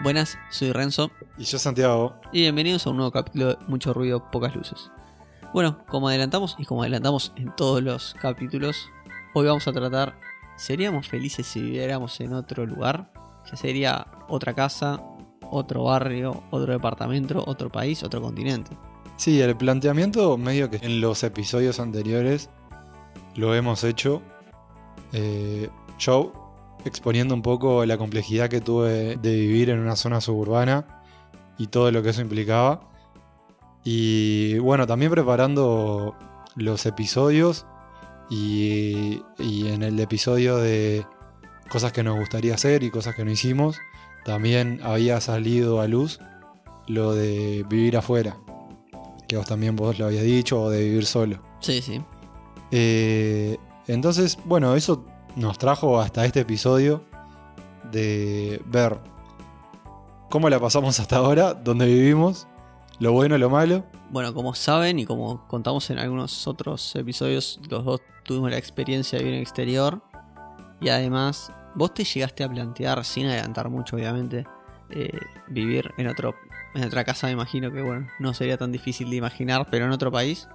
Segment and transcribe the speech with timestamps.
[0.00, 2.14] Buenas, soy Renzo Y yo, Santiago.
[2.32, 4.90] y bienvenidos a un nuevo capítulo de Mucho Ruido, Pocas Luces.
[5.52, 8.88] Bueno, como adelantamos y como adelantamos en todos los capítulos,
[9.34, 10.18] hoy vamos a tratar,
[10.56, 13.10] ¿seríamos felices si viviéramos en otro lugar?
[13.50, 15.00] Ya sería otra casa,
[15.50, 18.76] otro barrio, otro departamento, otro país, otro continente.
[19.16, 22.50] Sí, el planteamiento medio que en los episodios anteriores
[23.34, 24.22] lo hemos hecho.
[25.12, 26.37] Eh, yo
[26.84, 31.02] exponiendo un poco la complejidad que tuve de vivir en una zona suburbana
[31.58, 32.88] y todo lo que eso implicaba.
[33.84, 36.16] Y bueno, también preparando
[36.56, 37.66] los episodios
[38.30, 41.06] y, y en el episodio de
[41.68, 43.78] cosas que nos gustaría hacer y cosas que no hicimos,
[44.24, 46.20] también había salido a luz
[46.86, 48.36] lo de vivir afuera,
[49.26, 51.40] que vos también vos lo habías dicho, o de vivir solo.
[51.60, 52.02] Sí, sí.
[52.70, 55.04] Eh, entonces, bueno, eso
[55.36, 57.04] nos trajo hasta este episodio
[57.90, 58.98] de ver
[60.30, 62.46] cómo la pasamos hasta ahora, dónde vivimos,
[62.98, 63.84] lo bueno, lo malo.
[64.10, 69.18] Bueno, como saben y como contamos en algunos otros episodios, los dos tuvimos la experiencia
[69.18, 70.00] de vivir en el exterior.
[70.80, 74.46] Y además, vos te llegaste a plantear, sin adelantar mucho obviamente,
[74.90, 76.34] eh, vivir en, otro,
[76.74, 79.92] en otra casa, me imagino que bueno, no sería tan difícil de imaginar, pero en
[79.92, 80.48] otro país,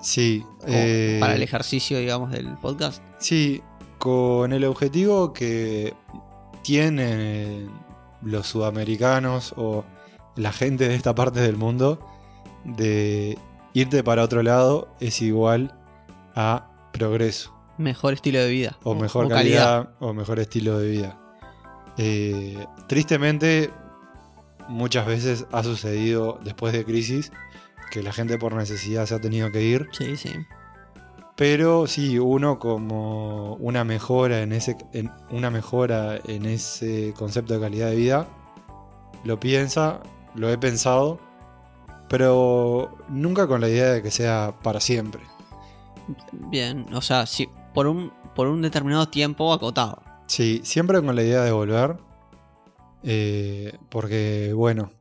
[0.00, 3.02] Sí, eh, para el ejercicio, digamos, del podcast.
[3.18, 3.62] Sí,
[4.06, 5.92] con el objetivo que
[6.62, 7.68] tienen
[8.22, 9.84] los sudamericanos o
[10.36, 11.98] la gente de esta parte del mundo
[12.62, 13.36] de
[13.74, 15.74] irte para otro lado es igual
[16.36, 18.78] a progreso Mejor estilo de vida.
[18.84, 21.18] o mejor calidad, o mejor estilo de vida.
[21.98, 23.70] Eh, tristemente,
[24.68, 27.32] muchas veces ha sucedido después de crisis
[27.90, 30.30] que la gente por necesidad se ha tenido que ir Sí, sí.
[31.36, 37.60] Pero sí, uno como una mejora en ese, en una mejora en ese concepto de
[37.60, 38.28] calidad de vida,
[39.24, 40.00] lo piensa,
[40.34, 41.20] lo he pensado,
[42.08, 45.22] pero nunca con la idea de que sea para siempre.
[46.32, 50.02] Bien, o sea, sí, por un, por un determinado tiempo acotado.
[50.26, 51.96] Sí, siempre con la idea de volver,
[53.02, 54.92] eh, porque bueno,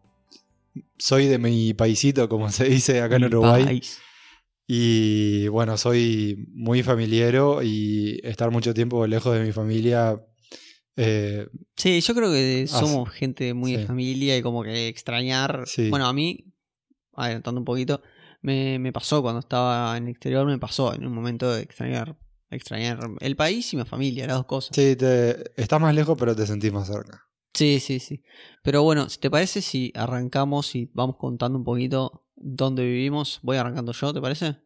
[0.98, 3.64] soy de mi paisito, como se dice acá en Mi Uruguay.
[3.66, 4.00] país.
[4.68, 10.20] Y bueno, soy muy familiero y estar mucho tiempo lejos de mi familia.
[10.96, 15.64] eh, Sí, yo creo que somos gente muy de familia y como que extrañar.
[15.68, 15.90] Sí.
[15.90, 16.52] Bueno, a mí,
[17.14, 18.02] adelantando un poquito,
[18.42, 22.18] me, me pasó cuando estaba en el exterior, me pasó en un momento de extrañar,
[22.50, 24.76] extrañar el país y mi familia, las dos cosas.
[24.76, 27.22] sí, te, estás más lejos, pero te sentís más cerca.
[27.54, 28.22] Sí, sí, sí.
[28.64, 33.40] Pero bueno, si ¿te parece si arrancamos y vamos contando un poquito dónde vivimos?
[33.44, 34.58] Voy arrancando yo, ¿te parece?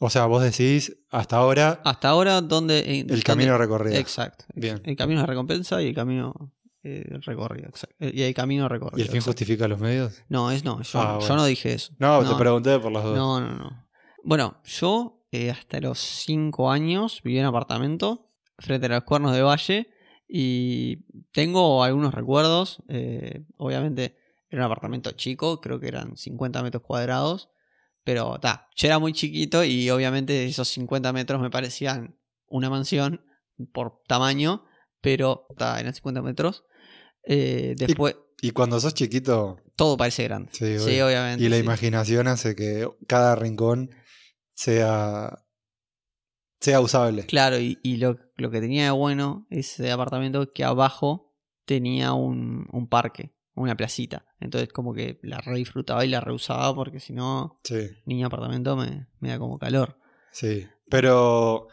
[0.00, 2.98] O sea, vos decís hasta ahora Hasta ahora, ¿dónde?
[3.00, 3.96] en- el camino recorrido.
[3.96, 4.44] Exacto.
[4.54, 4.80] Bien.
[4.84, 6.52] El camino de recompensa y el camino
[6.82, 7.68] eh, recorrido.
[7.68, 7.94] exacto.
[8.00, 8.98] Y el camino recorrido.
[8.98, 9.30] ¿Y el fin exacto.
[9.32, 10.22] justifica los medios?
[10.28, 11.92] No, es no, yo, Ah, yo no dije eso.
[11.98, 13.16] No, te pregunté por las dos.
[13.16, 13.86] No, no, no.
[14.24, 19.42] Bueno, yo eh, hasta los 5 años viví en apartamento frente a los cuernos de
[19.42, 19.88] Valle
[20.28, 22.82] y tengo algunos recuerdos.
[22.88, 24.16] eh, obviamente
[24.54, 27.50] era un apartamento chico, creo que eran 50 metros cuadrados,
[28.04, 33.24] pero ta, yo era muy chiquito y obviamente esos 50 metros me parecían una mansión
[33.72, 34.64] por tamaño,
[35.00, 36.64] pero ta, eran 50 metros.
[37.26, 40.50] Eh, después, Y cuando sos chiquito, todo parece grande.
[40.52, 41.42] sí, obviamente.
[41.44, 41.62] y la sí.
[41.62, 43.90] imaginación hace que cada rincón
[44.54, 45.44] sea,
[46.60, 47.26] sea usable.
[47.26, 51.34] Claro, y, y lo, lo que tenía de bueno ese apartamento que abajo
[51.64, 54.24] tenía un, un parque, una placita.
[54.40, 58.76] Entonces como que la re disfrutaba y la reusaba porque si no, Sí, niño apartamento
[58.76, 59.98] me, me da como calor.
[60.32, 60.66] sí.
[60.90, 61.68] Pero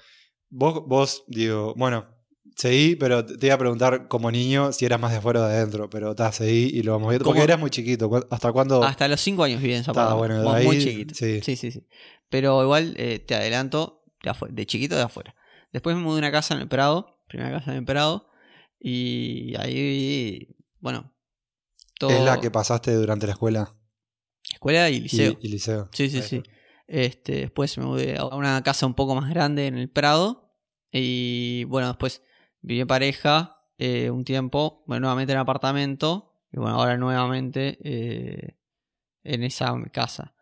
[0.49, 2.07] vos, vos, digo, bueno,
[2.55, 5.55] seguí, pero te iba a preguntar como niño si eras más de afuera o de
[5.55, 7.25] adentro, pero ta, seguí y lo vamos viendo.
[7.25, 8.09] Porque eras muy chiquito.
[8.09, 8.81] ¿cu- ¿Hasta cuándo?
[8.83, 10.17] Hasta los 5 años viví en apartamento.
[10.17, 11.13] bueno, de Muy ahí, chiquito.
[11.15, 11.41] sí.
[11.41, 11.71] sí, sí.
[11.71, 11.85] sí.
[12.29, 15.35] Pero igual eh, te adelanto de, de chiquito de afuera.
[15.73, 18.29] Después me mudé a una casa en el Prado, primera casa en el Prado,
[18.79, 21.10] y ahí bueno,
[22.01, 22.17] todo...
[22.17, 23.75] Es la que pasaste durante la escuela
[24.51, 25.37] Escuela y y, liceo.
[25.39, 25.89] y liceo.
[25.93, 26.43] Sí, sí, Ahí sí.
[26.87, 30.51] Este, después me mudé a una casa un poco más grande en el Prado.
[30.91, 32.21] Y bueno, después
[32.61, 34.83] viví en pareja eh, un tiempo.
[34.87, 36.33] Bueno, nuevamente en apartamento.
[36.51, 38.57] Y bueno, ahora nuevamente eh,
[39.23, 40.33] en esa casa.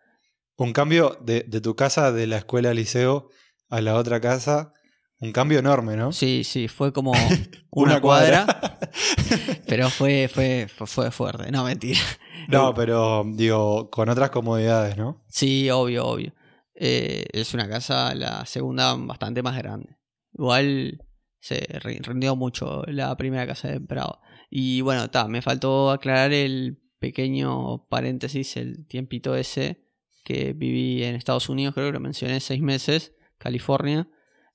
[0.55, 3.29] Un cambio de, de tu casa de la escuela al liceo
[3.69, 4.73] a la otra casa,
[5.19, 6.11] un cambio enorme, ¿no?
[6.11, 7.13] Sí, sí, fue como
[7.71, 8.79] una, cuadra.
[9.69, 11.51] pero fue, fue, fue, fue fuerte.
[11.51, 11.99] No, mentira.
[12.47, 15.23] no, pero digo, con otras comodidades, ¿no?
[15.27, 16.33] Sí, obvio, obvio.
[16.75, 19.97] Eh, es una casa, la segunda, bastante más grande.
[20.33, 21.03] Igual
[21.39, 24.19] se ri- rindió mucho la primera casa de Prado.
[24.49, 29.85] Y bueno, está, me faltó aclarar el pequeño paréntesis, el tiempito ese
[30.23, 34.07] que viví en Estados Unidos, creo que lo mencioné, seis meses, California.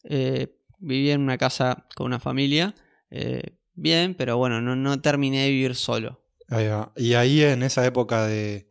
[0.05, 2.75] Eh, viví en una casa con una familia,
[3.11, 6.25] eh, bien, pero bueno, no, no terminé de vivir solo.
[6.49, 6.93] Ahí va.
[6.97, 8.69] Y ahí en esa época de,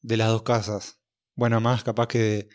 [0.00, 1.00] de las dos casas,
[1.34, 2.48] bueno, más capaz que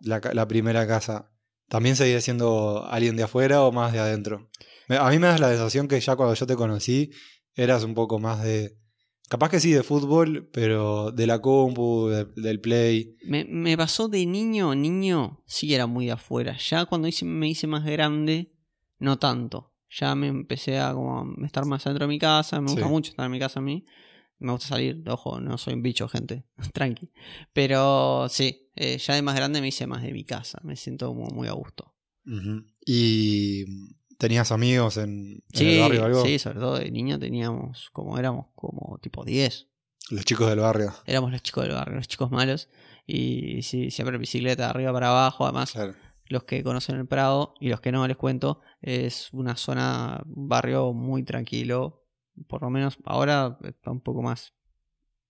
[0.00, 1.30] la, ca- la primera casa,
[1.68, 4.50] ¿también seguías siendo alguien de afuera o más de adentro?
[4.88, 7.10] A mí me das la sensación que ya cuando yo te conocí
[7.54, 8.76] eras un poco más de...
[9.28, 13.16] Capaz que sí de fútbol, pero de la compu, de- del play.
[13.24, 16.58] Me, me pasó de niño, niño, sí era muy de afuera.
[16.58, 18.52] Ya cuando hice- me hice más grande,
[18.98, 19.71] no tanto.
[19.98, 22.60] Ya me empecé a como estar más dentro de mi casa.
[22.60, 22.90] Me gusta Sí.
[22.90, 23.84] mucho estar en mi casa a mí.
[24.38, 26.44] Me gusta salir, ojo, no soy un bicho, gente.
[26.74, 27.10] Tranqui.
[27.52, 30.58] Pero sí, eh, ya de más grande me hice más de mi casa.
[30.64, 31.94] Me siento como muy a gusto.
[32.84, 33.64] ¿Y
[34.18, 36.24] tenías amigos en, en Sí, el barrio o algo?
[36.24, 39.68] sí, sobre todo de niño teníamos, como éramos, como tipo 10.
[40.10, 40.92] Los chicos del barrio.
[41.06, 42.68] Éramos los chicos del barrio, los chicos malos.
[43.06, 45.44] Y sí, siempre bicicleta de arriba para abajo.
[45.44, 45.94] Además, Claro.
[46.26, 50.48] los que conocen el Prado y los que no les cuento, es una zona, un
[50.48, 52.04] barrio muy tranquilo.
[52.48, 54.52] Por lo menos ahora está un poco más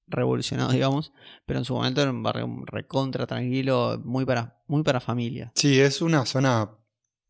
[0.06, 1.12] revolucionado, digamos.
[1.46, 5.52] Pero en su momento era un barrio recontra tranquilo, muy para, muy para familia.
[5.54, 6.70] Sí, es una zona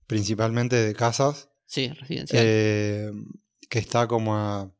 [0.07, 1.51] principalmente de casas.
[1.67, 2.43] Sí, residencial.
[2.45, 3.11] eh,
[3.69, 4.71] que está como a,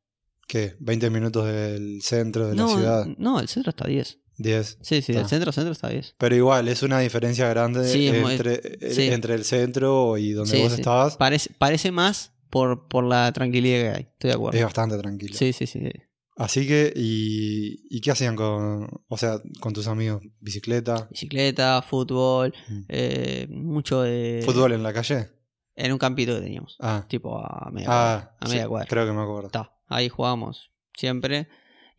[0.47, 0.77] ¿qué?
[0.81, 3.07] 20 minutos del centro de no, la ciudad.
[3.17, 4.21] no, el centro está 10.
[4.39, 4.79] 10.
[4.83, 5.21] Sí, sí, Ah.
[5.21, 6.15] el centro, centro está 10.
[6.19, 9.09] Pero igual, es una diferencia grande Sí, entre, eh, sí.
[9.09, 11.17] entre el centro y donde Sí, vos estabas.
[11.17, 14.03] Parece, parece más por, por la tranquilidad que hay.
[14.13, 14.59] Estoy de acuerdo.
[14.59, 15.35] Es bastante tranquilo.
[15.37, 15.89] Sí, sí, sí.
[16.37, 20.23] Así que, y, ¿y qué hacían con, o sea, con tus amigos?
[20.41, 21.07] ¿Bicicleta?
[21.11, 22.81] Bicicleta, fútbol, Mm.
[22.89, 24.43] eh, mucho de...
[24.45, 25.29] ¿Fútbol en la calle?
[25.77, 26.77] En un campito que teníamos.
[26.81, 28.37] Ah, Tipo a media ah cuadra.
[28.41, 28.89] A sí, media cuadra.
[28.89, 29.47] creo que me acuerdo.
[29.49, 31.49] Está, ahí jugábamos siempre.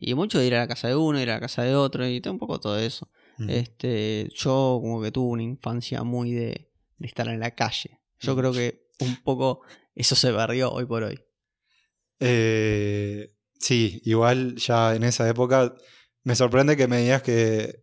[0.06, 2.06] Y mucho de ir a la casa de uno, ir a la casa de otro,
[2.08, 3.08] y un poco todo eso.
[3.48, 8.00] Este, yo como que tuve una infancia muy de, de estar en la calle.
[8.20, 8.38] Yo Mm.
[8.38, 9.62] creo que un poco
[9.94, 11.18] eso se perdió hoy por hoy.
[12.20, 13.28] Eh,
[13.58, 15.74] sí, igual ya en esa época
[16.22, 17.82] me sorprende que me digas que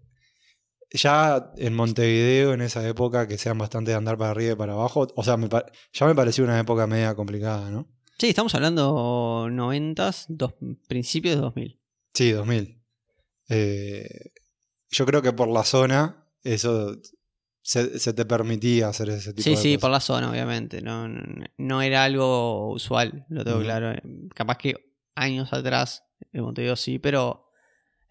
[0.92, 4.74] ya en Montevideo en esa época que sean bastante de andar para arriba y para
[4.74, 5.48] abajo, o sea, me
[5.94, 7.88] ya me pareció una época media complicada, ¿no?
[8.18, 10.54] Sí, estamos hablando noventas, dos,
[10.88, 11.81] principios de 2000.
[12.14, 12.82] Sí, 2000.
[13.50, 14.32] Eh,
[14.90, 16.96] yo creo que por la zona eso
[17.62, 19.92] se, se te permitía hacer ese tipo Sí, de sí, por cosas.
[19.92, 20.82] la zona, obviamente.
[20.82, 21.22] No, no,
[21.58, 23.94] no era algo usual, lo tengo claro.
[24.34, 24.76] Capaz que
[25.16, 26.04] años atrás
[26.34, 27.48] en Montevideo sí, pero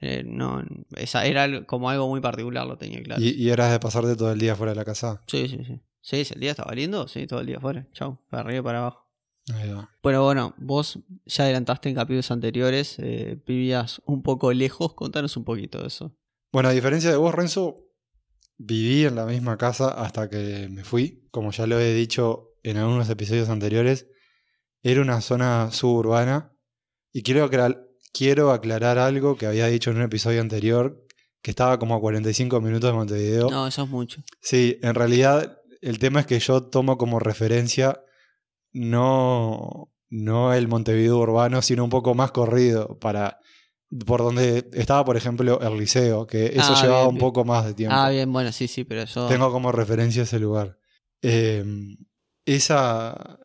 [0.01, 0.63] eh, no,
[0.97, 3.21] esa era como algo muy particular, lo tenía claro.
[3.23, 5.23] Y, y eras de pasarte todo el día fuera de la casa.
[5.27, 5.81] Sí, sí, sí.
[6.03, 7.87] Sí, si el día estaba lindo, sí, todo el día fuera.
[7.93, 9.10] Chau, para arriba y para abajo.
[9.55, 9.91] Ahí va.
[10.03, 15.45] Bueno, bueno, vos ya adelantaste en capítulos anteriores, eh, vivías un poco lejos, contanos un
[15.45, 16.15] poquito de eso.
[16.53, 17.87] Bueno, a diferencia de vos, Renzo,
[18.59, 21.27] viví en la misma casa hasta que me fui.
[21.31, 24.07] Como ya lo he dicho en algunos episodios anteriores,
[24.83, 26.53] era una zona suburbana.
[27.13, 31.07] Y quiero, aclar- quiero aclarar algo que había dicho en un episodio anterior,
[31.43, 33.49] que estaba como a 45 minutos de Montevideo.
[33.51, 34.23] No, eso es mucho.
[34.41, 38.01] Sí, en realidad el tema es que yo tomo como referencia
[38.73, 43.39] no, no el Montevideo urbano, sino un poco más corrido para
[44.07, 47.21] por donde estaba, por ejemplo, el liceo, que eso Ah, llevaba bien, un bien.
[47.21, 47.97] poco más de tiempo.
[47.97, 49.27] Ah, bien, bueno, sí, sí, pero eso...
[49.27, 50.79] Tengo como referencia ese lugar.
[51.23, 51.65] Eh,
[52.45, 53.41] esa,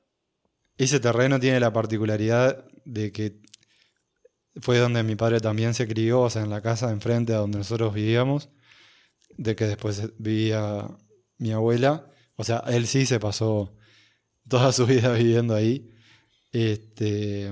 [0.77, 3.39] ese terreno tiene la particularidad de que
[4.61, 7.37] fue donde mi padre también se crió, o sea, en la casa de enfrente a
[7.37, 8.49] donde nosotros vivíamos,
[9.37, 10.87] de que después vivía
[11.39, 12.05] mi abuela.
[12.35, 13.75] O sea, él sí se pasó
[14.47, 15.91] toda su vida viviendo ahí.
[16.51, 17.51] Este,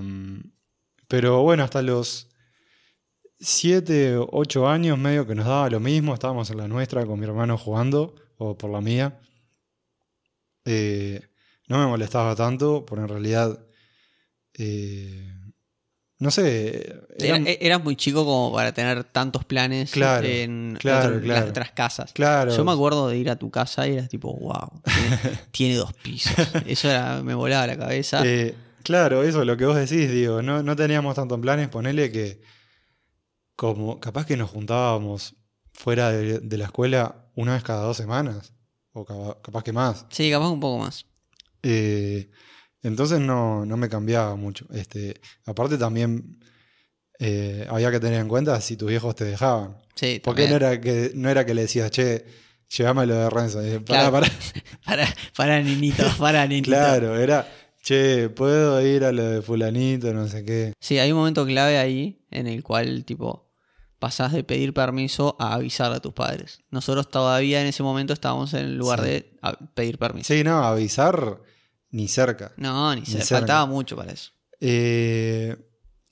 [1.08, 2.30] pero bueno, hasta los
[3.40, 7.26] 7, 8 años medio que nos daba lo mismo, estábamos en la nuestra con mi
[7.26, 9.20] hermano jugando, o por la mía.
[10.66, 11.22] Eh,
[11.68, 13.68] no me molestaba tanto, porque en realidad,
[14.54, 15.30] eh,
[16.24, 16.88] no sé,
[17.20, 21.22] Era- eran- e- eras muy chico como para tener tantos planes Claro, en claro, otro-
[21.22, 21.42] claro.
[21.42, 22.14] las otras casas.
[22.14, 25.76] claro, Yo me acuerdo de ir a tu casa y eras tipo, wow, tiene, tiene
[25.76, 26.34] dos pisos.
[26.66, 28.22] Eso era, me volaba la cabeza.
[28.26, 32.12] Eh, claro, eso es lo que vos decís, digo, no, no teníamos tantos planes, ponele
[32.12, 32.42] que
[33.56, 35.36] como capaz que nos juntábamos
[35.74, 38.54] fuera de, de la escuela una vez cada dos semanas,
[38.94, 40.06] o caba- capaz que más.
[40.10, 41.06] Sí, capaz un poco más.
[41.64, 42.30] Eh,
[42.84, 44.66] entonces no, no me cambiaba mucho.
[44.74, 46.40] Este, aparte también
[47.20, 49.78] eh, había que tener en cuenta si tus viejos te dejaban.
[49.96, 52.26] Sí, Porque no era que, no era que le decías, che,
[52.70, 53.66] llévame lo de Renzo.
[53.66, 54.12] Y, pará, Claro.
[54.12, 54.28] pará.
[54.86, 56.70] Para, para, niñito, para, niñito.
[56.72, 57.48] Claro, era
[57.82, 60.72] Che, puedo ir a lo de fulanito, no sé qué.
[60.80, 63.52] Sí, hay un momento clave ahí en el cual, tipo,
[64.00, 66.62] pasás de pedir permiso a avisar a tus padres.
[66.72, 69.06] Nosotros todavía en ese momento estábamos en el lugar Sí.
[69.06, 69.38] de
[69.74, 70.34] pedir permiso.
[70.34, 71.42] Sí, no, avisar
[71.94, 72.52] ni cerca.
[72.58, 73.38] No, ni se cerca.
[73.38, 74.32] faltaba mucho para eso.
[74.60, 75.56] Eh,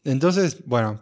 [0.04, 1.02] entonces, bueno,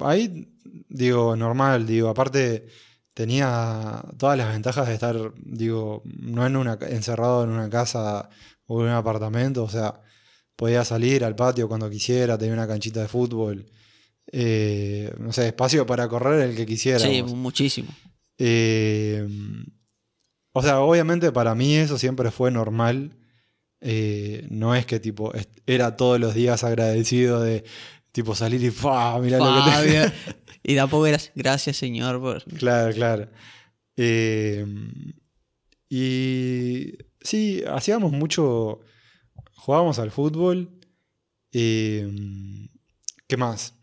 [0.00, 0.48] ahí
[0.88, 2.66] digo, normal, digo, aparte
[3.14, 8.30] tenía todas las ventajas de estar, digo, no en una, encerrado en una casa
[8.66, 10.00] o en un apartamento, o sea,
[10.56, 13.70] podía salir al patio cuando quisiera, tenía una canchita de fútbol,
[14.32, 17.00] eh, no sé, espacio para correr el que quisiera.
[17.00, 17.94] Sí, muchísimo.
[18.38, 19.28] Eh,
[20.52, 23.18] o sea, obviamente para mí eso siempre fue normal.
[23.84, 25.32] Eh, no es que tipo
[25.66, 27.64] era todos los días agradecido de
[28.12, 29.18] tipo salir y ¡fa!
[29.18, 29.44] Mirá lo
[29.82, 30.12] que te-".
[30.64, 32.44] Y tampoco eras, gracias señor por...
[32.44, 33.28] Claro, claro.
[33.96, 34.64] Eh,
[35.88, 38.80] y sí, hacíamos mucho.
[39.56, 40.70] Jugábamos al fútbol.
[41.52, 42.08] eh,
[43.26, 43.74] ¿Qué más?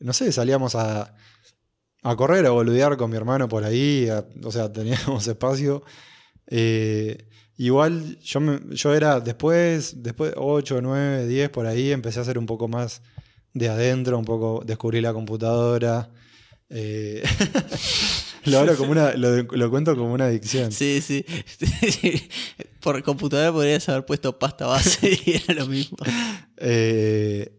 [0.00, 1.14] No sé, salíamos a,
[2.02, 4.08] a correr, a boludear con mi hermano por ahí.
[4.08, 5.84] a- o sea, teníamos espacio.
[6.48, 7.28] Eh,
[7.66, 12.38] igual yo, me- yo era después, después 8, 9, 10 por ahí, empecé a hacer
[12.38, 13.02] un poco más
[13.54, 16.10] de adentro, un poco descubrí la computadora.
[16.70, 17.22] eh,
[18.46, 20.72] lo, hablo como una, lo, lo cuento como una adicción.
[20.72, 21.24] Sí, sí.
[22.80, 25.98] por computadora podrías haber puesto pasta base y era lo mismo.
[26.56, 27.58] Eh,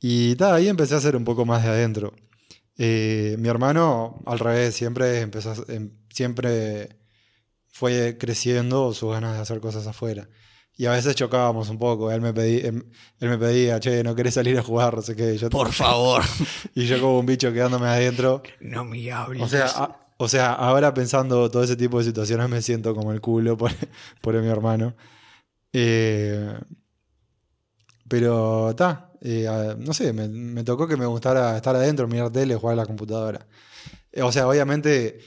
[0.00, 2.12] y ta, ahí empecé a hacer un poco más de adentro.
[2.78, 6.96] Eh, mi hermano, al revés, siempre empezó em- siempre
[7.72, 10.28] fue creciendo sus ganas de hacer cosas afuera.
[10.76, 12.10] Y a veces chocábamos un poco.
[12.12, 12.84] Él me, pedí- em-
[13.18, 15.36] él me pedía, che, no querés salir a jugar, no sé qué.
[15.36, 16.22] Yo, Por favor.
[16.74, 18.42] Y yo como un bicho quedándome adentro.
[18.60, 19.42] No me hables.
[19.42, 23.12] O sea, a- o sea, ahora pensando todo ese tipo de situaciones me siento como
[23.12, 23.72] el culo por,
[24.20, 24.94] por mi hermano.
[25.72, 26.54] Eh,
[28.08, 29.12] pero está,
[29.78, 32.86] no sé, me, me tocó que me gustara estar adentro, mirar tele, jugar a la
[32.86, 33.46] computadora.
[34.10, 35.18] Eh, o sea, obviamente,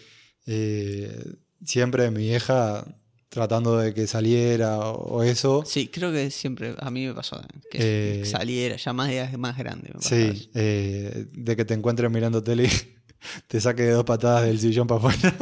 [0.46, 1.34] eh,
[1.66, 2.86] siempre mi vieja
[3.30, 5.64] tratando de que saliera o, o eso.
[5.66, 9.92] Sí, creo que siempre a mí me pasó que Eh, saliera ya más, más grande.
[9.94, 12.70] me Sí, eh, de que te encuentres mirando tele y
[13.48, 15.36] te saque de dos patadas del sillón para afuera.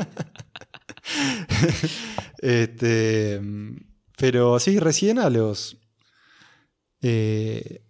[2.40, 3.42] este,
[4.18, 5.78] pero sí, recién a los
[7.02, 7.84] eh,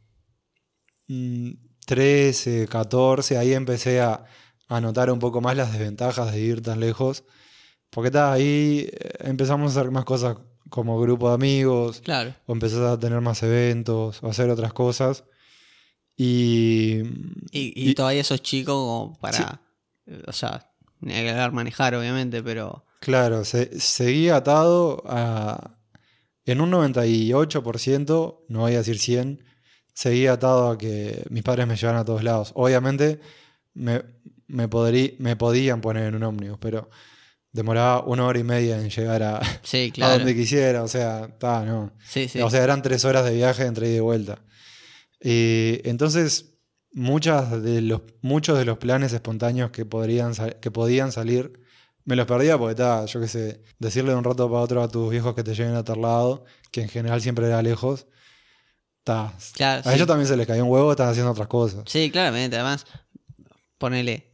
[1.07, 1.51] mm,
[1.85, 4.25] 13, 14, ahí empecé a,
[4.67, 7.23] a notar un poco más las desventajas de ir tan lejos.
[7.93, 10.37] Porque ta, ahí eh, empezamos a hacer más cosas
[10.69, 12.33] como grupo de amigos, Claro.
[12.47, 15.23] o empezás a tener más eventos, o hacer otras cosas.
[16.15, 16.99] Y,
[17.51, 19.61] Y, y y- todavía sos chico como para.
[20.07, 20.69] eh, O sea,
[21.51, 22.85] manejar, obviamente, pero.
[22.99, 25.77] claro, se, seguí atado a...
[26.45, 29.43] En un 98%, no voy a decir 100,
[29.93, 32.51] seguí atado a que mis padres me llevaran a todos lados.
[32.55, 33.21] Obviamente
[33.73, 34.03] me,
[34.47, 36.89] me, podrí- me podían poner en un ómnibus, pero
[37.53, 40.17] demoraba una hora y media en llegar a, Sí, a claro.
[40.17, 40.83] donde quisiera.
[40.83, 41.93] O sea, está, no.
[42.05, 42.41] Sí, sí.
[42.41, 44.39] O sea, eran tres horas de viaje entre ida y vuelta.
[45.21, 46.55] Eh, entonces,
[46.91, 51.61] muchas de los, muchos de los planes espontáneos que, podrían que podían salir,
[52.03, 54.89] me los perdía porque estaba, yo qué sé, decirle de un rato para otro a
[54.89, 58.07] tus viejos que te lleven a tal lado, que en general siempre era lejos.
[59.03, 61.83] Claro, a ellos también se les cayó un huevo, están haciendo otras cosas.
[61.87, 62.55] Sí, claramente.
[62.55, 62.85] Además,
[63.77, 64.32] ponele.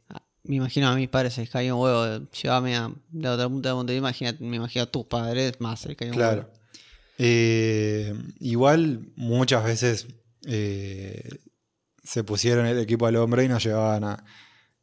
[0.49, 2.03] Me imagino a mis padres se les caía un huevo.
[2.03, 3.99] de a la otra punta de Montevideo.
[3.99, 6.41] Imagina, me imagino a tus padres más se les caía un Claro.
[6.41, 6.53] huevo.
[7.19, 10.07] Eh, igual muchas veces
[10.47, 11.29] eh,
[12.03, 14.23] se pusieron el equipo al hombre y nos llevaban a,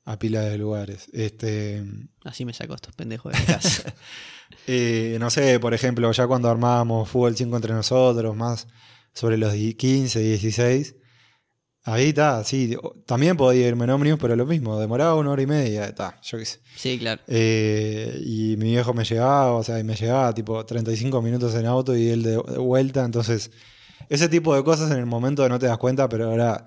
[0.04, 1.08] a pilas de lugares.
[1.12, 1.82] Este,
[2.24, 3.92] Así me saco estos pendejos de casa.
[4.68, 8.68] eh, no sé, por ejemplo, ya cuando armábamos fútbol 5 entre nosotros, más
[9.14, 10.94] sobre los di- 15, 16,
[11.86, 12.76] ahí está, sí,
[13.06, 16.36] también podía irme en ómnibus, pero lo mismo, demoraba una hora y media, está, yo
[16.38, 16.58] qué sé.
[16.76, 17.22] sí, claro.
[17.26, 21.66] Eh, y mi viejo me llevaba, o sea, y me llevaba tipo 35 minutos en
[21.66, 23.04] auto y él de, de vuelta.
[23.04, 23.50] Entonces,
[24.08, 26.66] ese tipo de cosas en el momento no te das cuenta, pero ahora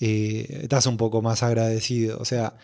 [0.00, 2.18] eh, estás un poco más agradecido.
[2.18, 2.54] O sea,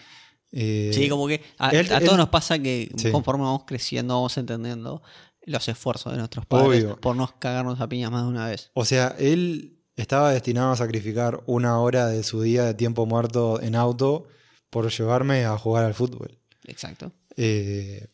[0.52, 3.10] eh, Sí, como que a, él- a todos él- nos pasa que Sí.
[3.10, 5.02] conforme vamos creciendo, vamos entendiendo
[5.46, 7.00] los esfuerzos de nuestros padres Obvio.
[7.00, 8.70] por no cagarnos a piñas más de una vez.
[8.74, 13.60] o sea, él estaba destinado a sacrificar una hora de su día de tiempo muerto
[13.62, 14.26] en auto
[14.70, 16.38] por llevarme a jugar al fútbol.
[16.64, 17.12] Exacto.
[17.36, 18.08] Eh,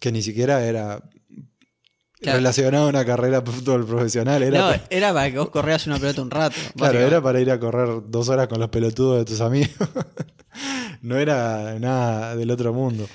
[0.00, 1.02] que ni siquiera era
[2.18, 2.38] Claro.
[2.38, 4.42] relacionado a una carrera de fútbol profesional.
[4.42, 6.56] Era no, era para que vos correas una pelota un rato.
[6.76, 9.70] Claro, era para ir a correr dos horas con los pelotudos de tus amigos.
[11.02, 13.06] no era nada del otro mundo.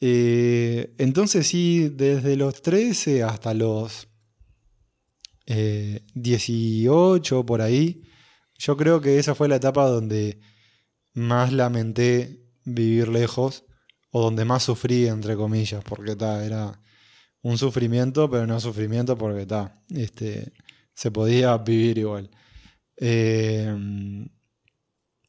[0.00, 4.06] Eh, entonces sí, desde los 13 hasta los
[5.46, 8.02] eh, 18 por ahí.
[8.58, 10.40] Yo creo que esa fue la etapa donde
[11.14, 13.64] más lamenté vivir lejos
[14.10, 16.80] o donde más sufrí, entre comillas, porque ta, era
[17.42, 20.52] un sufrimiento, pero no sufrimiento porque ta, este,
[20.94, 22.30] se podía vivir igual.
[22.96, 23.74] Eh,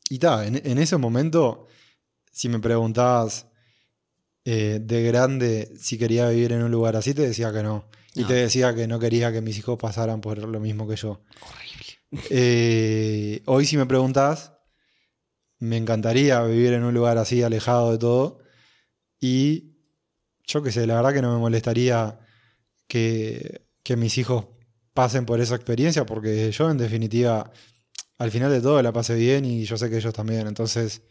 [0.09, 1.67] y ta, en, en ese momento,
[2.31, 3.47] si me preguntabas
[4.49, 7.89] eh, de grande si quería vivir en un lugar así, te decía que no.
[8.17, 8.27] Y No.
[8.27, 11.21] te decía que no quería que mis hijos pasaran por lo mismo que yo.
[11.41, 12.27] Horrible.
[12.29, 14.53] Eh, hoy si me preguntas,
[15.59, 18.39] me encantaría vivir en un lugar así, alejado de todo.
[19.19, 19.75] Y
[20.45, 22.19] yo qué sé, la verdad que no me molestaría
[22.87, 24.45] que, que mis hijos
[24.93, 27.51] pasen por esa experiencia, porque yo en definitiva,
[28.17, 30.47] al final de todo la pasé bien y yo sé que ellos también.
[30.47, 31.03] Entonces,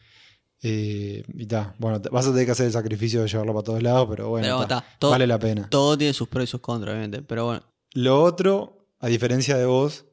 [0.62, 3.64] eh, y ta, bueno, te- vas a tener que hacer el sacrificio de llevarlo para
[3.64, 5.68] todos lados, pero bueno, Pero ta, ta, todo- vale la pena.
[5.70, 7.22] Todo tiene sus pros y sus contras, obviamente.
[7.22, 10.06] Pero bueno, Lo otro, a diferencia de vos,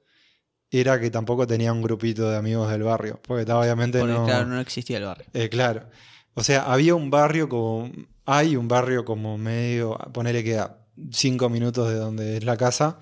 [0.70, 3.20] era que tampoco tenía un grupito de amigos del barrio.
[3.26, 4.26] Porque estaba obviamente porque no.
[4.26, 5.26] claro, no existía el barrio.
[5.34, 5.88] Eh, claro.
[6.34, 7.92] O sea, había un barrio como.
[8.26, 9.98] Hay un barrio como medio.
[10.14, 10.78] Ponele que a
[11.12, 12.98] cinco minutos de donde es la casa.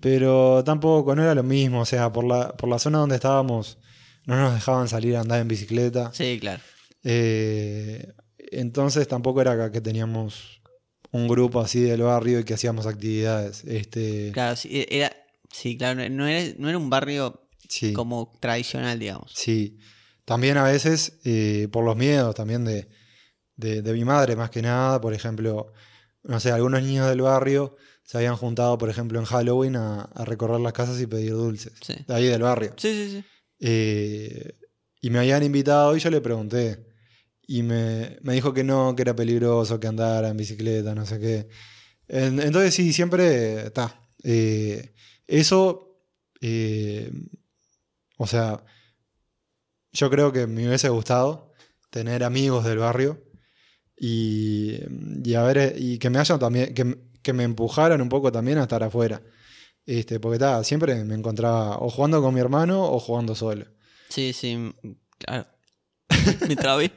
[0.00, 1.80] Pero tampoco, no era lo mismo.
[1.80, 3.78] O sea, por la, por la zona donde estábamos,
[4.26, 6.10] no nos dejaban salir a andar en bicicleta.
[6.12, 6.62] Sí, claro.
[7.02, 10.60] Eh, entonces tampoco era que teníamos
[11.12, 13.64] un grupo así del barrio y que hacíamos actividades.
[13.64, 15.12] Este, Claro, sí, e, era,
[15.52, 19.32] sí, claro, no era, no era un barrio sí, como tradicional, digamos.
[19.34, 19.78] sí.
[20.24, 22.88] También a veces eh, por los miedos también de,
[23.54, 25.00] de, de mi madre, más que nada.
[25.00, 25.72] Por ejemplo,
[26.24, 30.24] no sé, algunos niños del barrio se habían juntado, por ejemplo, en Halloween a, a
[30.24, 31.74] recorrer las casas y pedir dulces.
[31.80, 31.94] Sí.
[32.08, 32.74] De ahí del barrio.
[32.76, 33.24] Sí, sí, sí.
[33.60, 34.54] Eh,
[35.00, 36.86] y me habían invitado y yo le pregunté.
[37.48, 41.20] Y me, me dijo que no, que era peligroso, que andara en bicicleta, no sé
[41.20, 41.48] qué.
[42.08, 44.00] En- entonces sí, siempre está.
[45.28, 45.98] eso,
[46.42, 47.10] eh,
[48.18, 48.62] o sea,
[49.92, 51.52] yo creo que me hubiese gustado
[51.90, 53.22] tener amigos del barrio
[53.98, 54.78] y,
[55.24, 58.62] y ver, y que me hayan también, que, que me empujaran un poco también a
[58.64, 59.22] estar afuera.
[59.86, 63.66] Este, porque ta, siempre me encontraba o jugando con mi hermano o jugando solo.
[64.08, 64.74] Sí, sí,
[65.18, 65.46] claro.
[66.48, 66.90] Me trabé.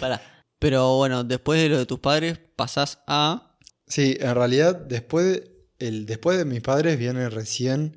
[0.00, 0.20] Pará.
[0.58, 3.56] Pero bueno, después de lo de tus padres, pasás a.
[3.86, 7.96] Sí, en realidad después de, el, después de mis padres viene recién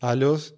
[0.00, 0.54] a los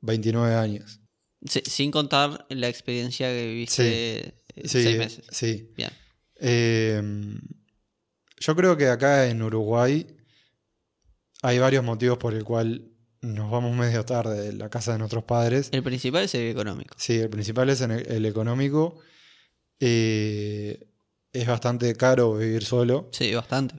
[0.00, 1.00] 29 años.
[1.46, 5.24] sí, sin contar la experiencia que viviste Sí, seis meses.
[5.30, 5.72] sí.
[5.76, 5.90] Bien.
[6.36, 7.00] Eh,
[8.40, 10.06] yo creo que acá en Uruguay
[11.42, 12.88] hay varios motivos por el cual
[13.20, 15.68] nos vamos medio tarde de la casa de nuestros padres.
[15.72, 16.94] El principal es el económico.
[16.98, 18.98] Sí, el principal es el económico.
[19.78, 20.88] Eh,
[21.32, 23.08] es bastante caro vivir solo.
[23.12, 23.76] Sí, bastante.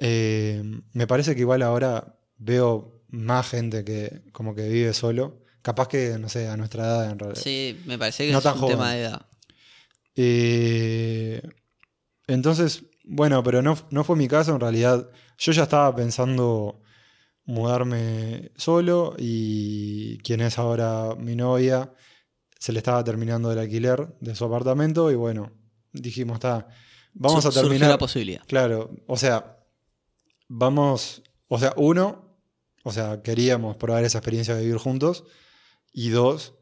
[0.00, 5.42] Eh, me parece que igual ahora veo más gente que como que vive solo.
[5.62, 7.42] Capaz que, no sé, a nuestra edad en realidad.
[7.42, 8.76] Sí, me parece que No es tan un joven.
[8.76, 9.26] tema de edad.
[10.16, 11.42] Eh,
[12.26, 15.10] entonces, bueno, pero no, no fue mi caso en realidad.
[15.38, 16.80] Yo ya estaba pensando
[17.48, 21.94] mudarme solo y quien es ahora mi novia
[22.58, 25.52] se le estaba terminando el alquiler de su apartamento y bueno,
[25.92, 26.68] dijimos, está,
[27.14, 27.88] vamos a terminar.
[27.88, 28.42] la posibilidad.
[28.46, 29.64] Claro, o sea,
[30.46, 32.38] vamos, o sea, uno,
[32.84, 35.24] o sea, queríamos probar esa experiencia de vivir juntos
[35.90, 36.54] y dos,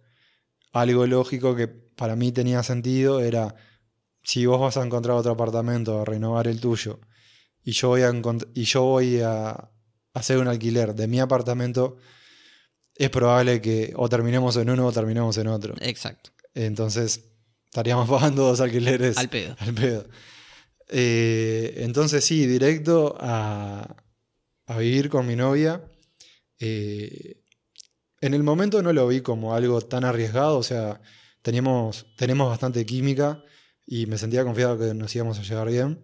[0.72, 3.56] algo lógico que para mí tenía sentido era
[4.22, 7.00] si vos vas a encontrar otro apartamento a renovar el tuyo
[7.64, 8.12] y yo voy a
[8.54, 9.72] y yo voy a
[10.16, 11.98] hacer un alquiler de mi apartamento
[12.94, 15.74] es probable que o terminemos en uno o terminemos en otro.
[15.80, 16.30] Exacto.
[16.54, 17.22] Entonces
[17.66, 19.54] estaríamos pagando dos alquileres Al pedo.
[19.58, 20.08] al pedo.
[20.88, 23.96] Eh, entonces sí, directo a,
[24.66, 25.82] a vivir con mi novia.
[26.58, 27.42] Eh,
[28.22, 31.02] en el momento no lo vi como algo tan arriesgado, o sea,
[31.42, 33.42] teníamos, tenemos bastante química
[33.84, 36.02] y me sentía confiado que nos íbamos a llevar bien.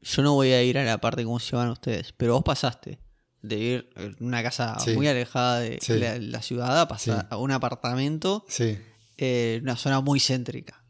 [0.00, 2.44] Yo no voy a ir a la parte de cómo se van ustedes, pero vos
[2.44, 3.00] pasaste
[3.46, 4.92] de vivir en una casa Sí.
[4.94, 5.94] muy alejada de Sí.
[5.98, 7.26] la, la ciudad a pasar Sí.
[7.30, 8.78] a un apartamento Sí,
[9.18, 10.82] eh, en una zona muy céntrica.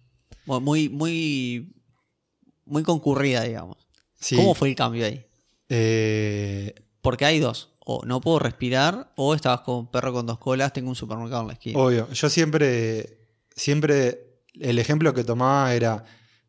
[0.46, 1.74] Mu- Muy, muy,
[2.64, 3.78] muy concurrida, digamos.
[4.36, 5.26] ¿Cómo fue el cambio ahí?
[5.68, 7.70] Eh, Porque hay dos.
[7.86, 11.42] O no puedo respirar, o estabas con un perro con dos colas, tengo un supermercado
[11.42, 11.78] en la esquina.
[11.78, 13.18] Obvio, yo siempre,
[13.54, 16.04] siempre, el ejemplo que tomaba era,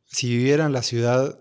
[0.05, 1.37] si viviera en la ciudad,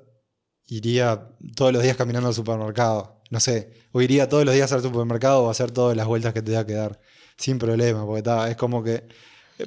[0.69, 4.83] iría todos los días caminando al supermercado, no sé, o iría todos los días al
[4.83, 7.01] supermercado o hacer todas las vueltas que te da que dar,
[7.37, 9.07] sin problema, porque ta, es como que,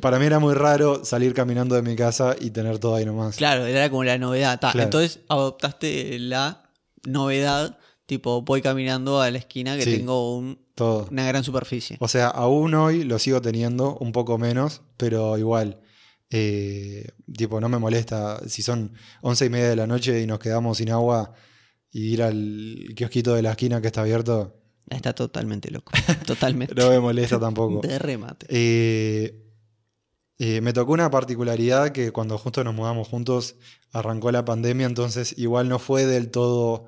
[0.02, 3.36] para mí era muy raro salir caminando de mi casa y tener todo ahí nomás.
[3.38, 4.60] Claro, era como la novedad.
[4.60, 4.72] ta.
[4.72, 4.84] Claro.
[4.86, 6.64] Entonces adoptaste la
[7.06, 9.98] novedad Tipo, voy caminando a la esquina que Sí.
[9.98, 11.10] tengo un- Todo.
[11.12, 11.98] una gran superficie.
[12.00, 15.82] O sea, aún hoy lo sigo teniendo, un poco menos, pero igual.
[16.30, 20.40] Eh, tipo, no me molesta si son once y media de la noche y nos
[20.40, 21.34] quedamos sin agua
[21.92, 24.54] y ir al kiosquito de la esquina que está abierto,
[24.90, 25.92] Está totalmente loco.
[26.26, 26.74] Totalmente.
[26.76, 27.86] no me molesta tampoco.
[27.86, 28.46] De remate.
[28.50, 29.44] Eh,
[30.40, 33.56] eh, me tocó una particularidad que cuando justo nos mudamos juntos
[33.92, 36.88] arrancó la pandemia, entonces igual no fue del todo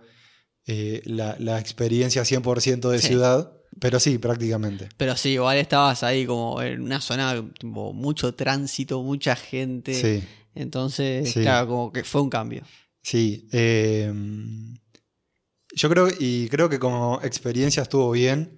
[0.65, 3.07] la, la experiencia 100% de Sí.
[3.07, 4.89] ciudad, pero sí, prácticamente.
[4.97, 9.93] Pero sí, igual estabas ahí como en una zona, tipo, mucho tránsito, mucha gente.
[9.93, 10.23] Sí.
[10.55, 11.41] Entonces, Sí.
[11.41, 12.63] claro, como que fue un cambio.
[13.01, 14.11] Sí, eh,
[15.75, 18.57] yo creo, y creo que como experiencia estuvo bien.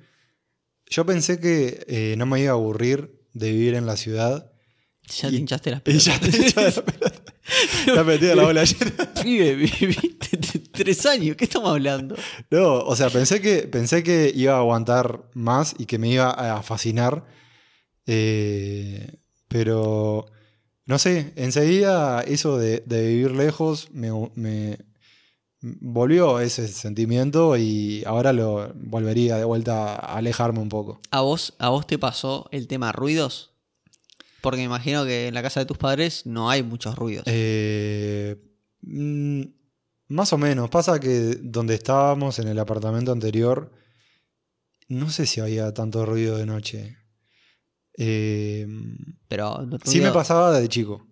[0.90, 4.52] Yo pensé que eh, no me iba a aburrir de vivir en la ciudad.
[5.22, 6.06] Ya Y- te hinchaste las Y pelotas.
[6.06, 7.24] ya te echaba la pelota.
[7.88, 9.14] Ya metí la bola llena.
[9.24, 10.38] Pibe, viviste
[10.72, 12.16] t- tres años, ¿qué estamos hablando?
[12.50, 16.30] No, o sea, pensé que, pensé que iba a aguantar más y que me iba
[16.30, 17.26] a fascinar.
[18.06, 20.26] eh, pero,
[20.86, 24.78] no sé, enseguida eso de, de vivir lejos me, me
[25.62, 31.00] volvió ese sentimiento y ahora lo volvería de vuelta a alejarme un poco.
[31.12, 33.52] ¿A vos, ¿A vos te pasó el tema ruidos?
[34.42, 37.26] Porque me imagino que en la casa de tus padres no hay muchos ruidos.
[37.28, 38.38] Eh,
[38.82, 39.42] mm,
[40.12, 40.70] más o menos.
[40.70, 43.72] Pasa que donde estábamos en el apartamento anterior,
[44.88, 46.98] no sé si había tanto ruido de noche.
[47.98, 48.68] Eh,
[49.28, 51.08] Pero sí me pasaba de chico.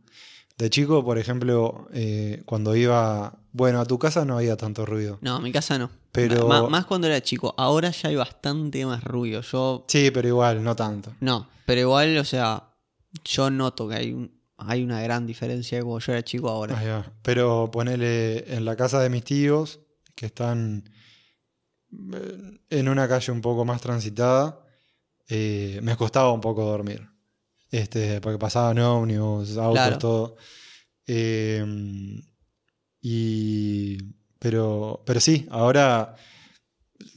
[0.57, 3.38] De chico, por ejemplo, eh, cuando iba...
[3.51, 5.17] Bueno, a tu casa no había tanto ruido.
[5.21, 5.89] No, en mi casa no.
[6.12, 7.55] Pero- más cuando era chico.
[7.57, 9.41] Ahora ya hay bastante más ruido.
[9.41, 11.13] Yo Sí, pero igual, no tanto.
[11.21, 12.69] No, pero igual, o sea,
[13.23, 16.75] yo noto que hay, un, hay una gran diferencia de como yo era chico ahora.
[16.75, 17.13] Va.
[17.21, 19.79] Pero ponele en la casa de mis tíos,
[20.15, 20.89] que están
[22.13, 24.59] eh, en una calle un poco más transitada,
[25.27, 27.07] eh, me costaba un poco dormir.
[27.71, 29.97] Este, porque pasaban ómnibus, autos, Claro.
[29.97, 30.35] todo.
[31.05, 31.63] Eh,
[33.01, 33.97] y.
[34.39, 36.15] Pero, pero sí, ahora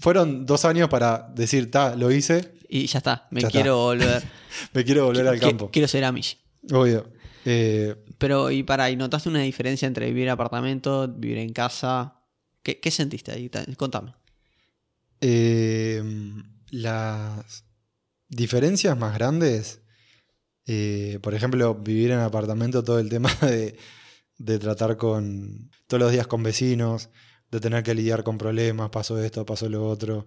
[0.01, 3.59] fueron dos años para decir, ta, lo hice, Y ya está, me Ya está.
[3.59, 4.23] quiero volver.
[4.73, 5.71] me quiero volver al campo.
[5.71, 6.39] Quiero ser Amish.
[6.73, 7.07] Obvio.
[7.45, 12.21] Eh, Pero, y para, ¿y notaste una diferencia entre vivir en apartamento, vivir en casa?
[12.63, 13.49] ¿Qué, qué sentiste ahí?
[13.49, 14.15] Ta- Contame.
[15.21, 16.03] Eh,
[16.71, 17.65] las
[18.29, 19.83] diferencias más grandes,
[20.67, 23.77] eh, por ejemplo, vivir en apartamento, todo el tema de,
[24.39, 27.11] de tratar con todos los días con vecinos,
[27.51, 30.27] de tener que lidiar con problemas, pasó esto, pasó lo otro.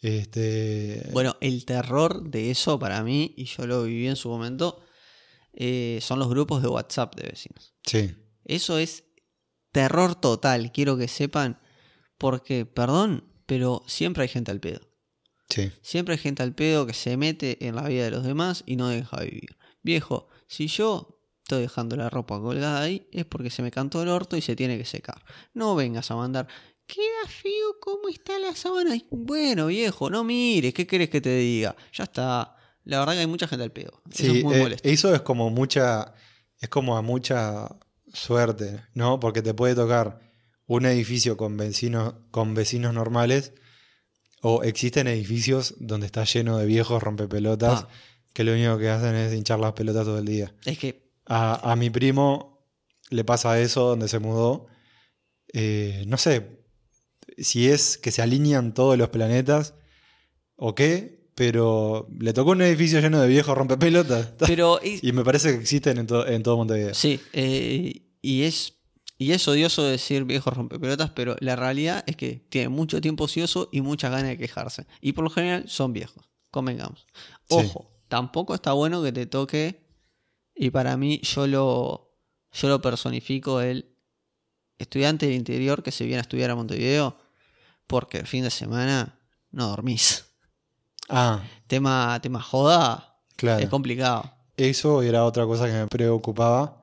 [0.00, 4.80] Este, Bueno, el terror de eso para mí, y yo lo viví en su momento,
[5.54, 7.74] eh, son los grupos de WhatsApp de vecinos.
[7.86, 9.04] sí, Eso es
[9.72, 11.60] terror total, quiero que sepan,
[12.18, 14.80] porque, perdón, pero siempre hay gente al pedo.
[15.48, 18.62] sí, Siempre hay gente al pedo que se mete en la vida de los demás
[18.66, 19.56] y no deja vivir.
[19.82, 24.08] Viejo, si yo estoy dejando la ropa colgada ahí es porque se me cantó el
[24.08, 25.22] orto y se tiene que secar.
[25.54, 26.46] No vengas a mandar,
[26.86, 28.96] queda feo cómo está la sábana.
[29.10, 31.74] Bueno, viejo, no mires, ¿qué querés que te diga?
[31.92, 32.56] Ya está.
[32.84, 34.02] La verdad que hay mucha gente al pedo.
[34.10, 34.88] Eso Sí, es muy eh, molesto.
[34.88, 36.14] eso es como mucha,
[36.58, 37.68] es como a mucha
[38.12, 39.20] suerte, ¿no?
[39.20, 40.20] Porque te puede tocar
[40.66, 43.52] un edificio con vecinos, con vecinos normales,
[44.40, 47.86] o existen edificios donde está lleno de viejos rompepelotas
[48.32, 50.54] que lo único que hacen es hinchar las pelotas todo el día.
[50.64, 52.66] Es que, A, a mi primo
[53.10, 54.66] le pasa eso donde se mudó.
[55.52, 56.64] Eh, no sé
[57.38, 59.74] si es que se alinean todos los planetas
[60.56, 64.32] o qué, pero le tocó un edificio lleno de viejos rompepelotas.
[64.46, 66.94] pero es- Y me parece que existen en, to- en todo Montevideo.
[66.94, 68.74] Sí, eh, y es
[69.18, 73.68] y es odioso decir viejos rompepelotas, pero la realidad es que tienen mucho tiempo ocioso
[73.70, 74.84] y muchas ganas de quejarse.
[75.00, 77.06] Y por lo general son viejos, convengamos.
[77.48, 77.54] Sí.
[77.56, 79.86] Ojo, tampoco está bueno que te toque,
[80.56, 82.16] y para mí yo lo,
[82.52, 83.94] yo lo personifico el
[84.78, 87.16] estudiante del interior que se viene a estudiar a Montevideo,
[87.86, 89.20] porque el fin de semana
[89.52, 90.24] no dormís.
[91.12, 93.62] Ah, Tema, tema joda claro.
[93.62, 94.30] es complicado.
[94.56, 96.82] Eso era otra cosa que me preocupaba.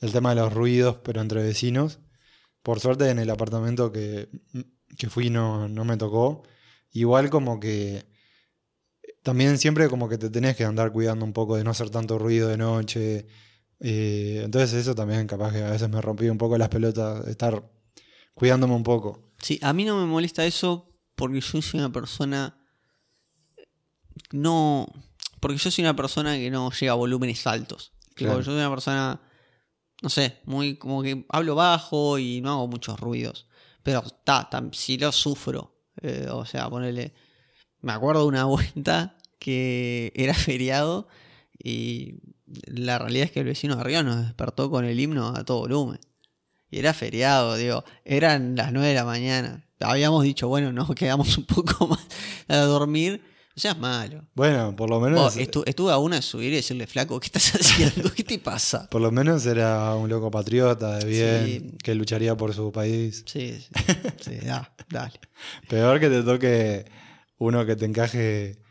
[0.00, 1.98] El tema de los ruidos, pero entre vecinos.
[2.62, 4.28] Por suerte en el apartamento que,
[4.96, 6.42] que fui no, no me tocó.
[6.92, 8.04] Igual como que
[9.22, 12.18] también siempre como que te tenés que andar cuidando un poco de no hacer tanto
[12.18, 13.26] ruido de noche.
[13.80, 17.62] Eh, entonces eso también capaz que a veces me rompía un poco las pelotas, estar
[18.34, 19.30] cuidándome un poco.
[19.40, 22.56] Sí, a mí no me molesta eso porque yo soy una persona.
[24.32, 24.86] No.
[25.40, 27.92] Porque yo soy una persona que no llega a volúmenes altos.
[28.14, 28.38] Claro.
[28.38, 29.20] yo soy una persona.
[30.02, 30.76] No sé, muy.
[30.76, 33.46] como que hablo bajo y no hago muchos ruidos.
[33.82, 35.76] Pero está, si lo sufro.
[36.02, 37.14] Eh, o sea, ponerle.
[37.80, 41.08] Me acuerdo de una vuelta que era feriado
[41.62, 42.20] y
[42.66, 45.60] la realidad es que el vecino de arriba nos despertó con el himno a todo
[45.60, 46.00] volumen.
[46.70, 49.66] Y era feriado, digo, eran las 9 de la mañana.
[49.80, 52.06] Habíamos dicho, bueno, nos quedamos un poco más
[52.48, 53.22] a dormir.
[53.56, 54.24] O sea, es malo.
[54.34, 55.36] Bueno, por lo Oh, menos.
[55.36, 58.12] estu- estuve a una de subir y decirle, flaco, ¿qué estás haciendo?
[58.14, 58.88] ¿Qué te pasa?
[58.88, 61.76] Por lo menos era un loco patriota de bien, Sí.
[61.82, 63.24] que lucharía por su país.
[63.26, 63.68] Sí, sí,
[64.20, 65.20] sí, da, dale.
[65.68, 66.84] Peor que te toque
[67.38, 68.62] uno que te encaje,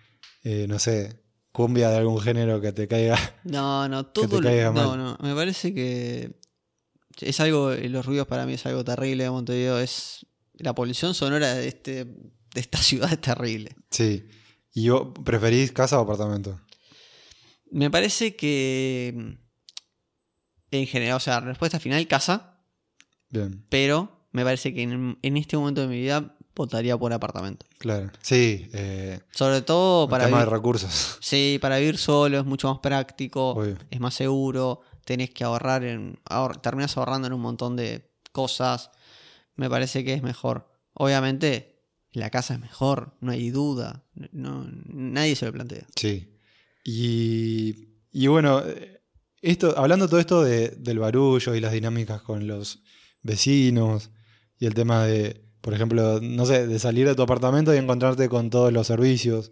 [0.43, 3.17] eh, no sé, cumbia de algún género que te caiga.
[3.43, 4.41] No, no, te todo.
[4.41, 4.97] lo- caiga no, mal.
[4.97, 6.39] no, me parece que
[7.19, 9.77] es algo, los ruidos para mí es algo terrible de Montevideo.
[9.79, 13.75] Es la polución sonora de, este, de esta ciudad es terrible.
[13.91, 14.25] Sí.
[14.79, 16.57] ¿Y vos preferís casa o apartamento?
[17.71, 19.07] Me parece que
[20.71, 22.63] en general, o sea, respuesta final, casa,
[23.29, 27.65] Bien, pero me parece que en, en este momento de mi vida votaría por apartamento.
[27.77, 28.09] claro.
[28.21, 31.17] Sí, eh, Sobre todo el para tema de recursos.
[31.19, 33.77] sí, para vivir solo es mucho más práctico, Obvio.
[33.89, 38.91] es más seguro, tenés que ahorrar en ahor- terminás ahorrando en un montón de cosas.
[39.55, 40.71] Me parece que es mejor.
[40.93, 41.78] Obviamente
[42.19, 45.85] la casa es mejor, no hay duda, no, nadie se lo plantea.
[45.95, 46.35] Sí.
[46.83, 49.01] Y, y bueno, eh,
[49.41, 52.81] esto, hablando todo esto de- del barullo y las dinámicas con los
[53.21, 54.11] vecinos
[54.59, 58.27] y el tema de, por ejemplo, no sé, de salir de tu apartamento y encontrarte
[58.29, 59.51] con todos los servicios.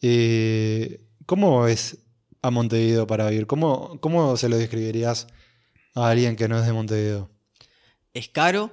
[0.00, 1.98] eh, ¿Cómo es
[2.42, 3.46] a Montevideo para vivir?
[3.46, 5.28] ¿Cómo, ¿Cómo se lo describirías
[5.94, 7.30] a alguien que no es de Montevideo?
[8.12, 8.70] Es caro,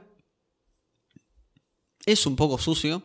[2.06, 3.04] es un poco sucio,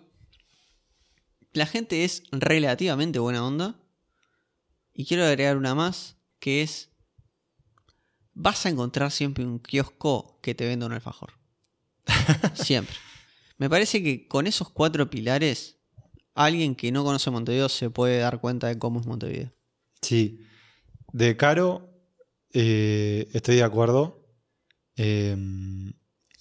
[1.53, 3.81] la gente es relativamente buena onda
[4.93, 6.91] y quiero agregar una más que es
[8.35, 11.33] vas a encontrar siempre un kiosco que te venda un alfajor.
[12.55, 12.97] siempre.
[13.57, 15.79] Me parece que con esos cuatro pilares
[16.35, 19.53] alguien que no conoce Montevideo se puede dar cuenta de cómo es Montevideo.
[20.03, 20.45] Sí.
[21.13, 21.89] De caro,
[22.53, 24.27] eh, estoy de acuerdo.
[24.97, 25.37] Eh,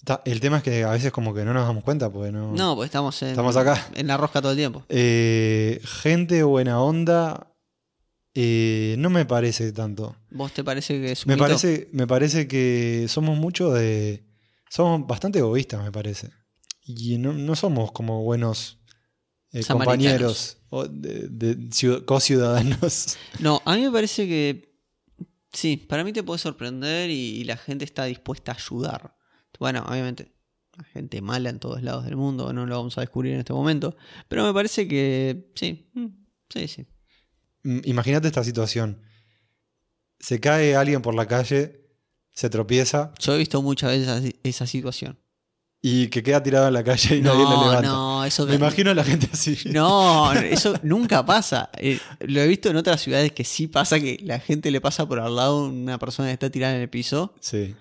[0.04, 2.52] ta- el tema es que a veces como que no nos damos cuenta, porque no...
[2.52, 3.88] No, pues estamos en, Estamos acá.
[3.94, 4.84] en la rosca todo el tiempo.
[4.88, 7.50] Eh, gente buena onda,
[8.34, 10.16] eh, no me parece tanto.
[10.30, 11.46] ¿Vos te parece que es un Me mito?
[11.46, 14.24] parece, me parece que somos mucho de...
[14.70, 16.30] Somos bastante egoístas, me parece.
[16.84, 18.78] Y no, no somos como buenos
[19.52, 23.16] eh, compañeros o de, de ciu- co-ciudadanos.
[23.38, 24.74] No, a mí me parece que
[25.52, 29.14] sí, para mí te puede sorprender y, y la gente está dispuesta a ayudar.
[29.58, 30.32] Bueno, obviamente,
[30.78, 33.52] hay gente mala en todos lados del mundo, no lo vamos a descubrir en este
[33.52, 33.96] momento,
[34.28, 36.06] pero me parece que sí, mm,
[36.50, 36.86] sí, sí.
[37.62, 39.00] Mm, Imagínate esta situación.
[40.18, 41.80] Se cae alguien por la calle,
[42.32, 45.18] se tropieza Yo he visto muchas veces esa, situación.
[45.82, 47.82] y que queda tirado en la calle y nadie le No, levanta.
[47.88, 49.56] no, eso Me imagino a la gente así.
[49.70, 51.68] No, eso nunca pasa.
[51.76, 55.06] Eh, lo he visto en otras ciudades que sí pasa que la gente le pasa
[55.06, 57.74] por al lado una persona que está tirada en el piso Sí.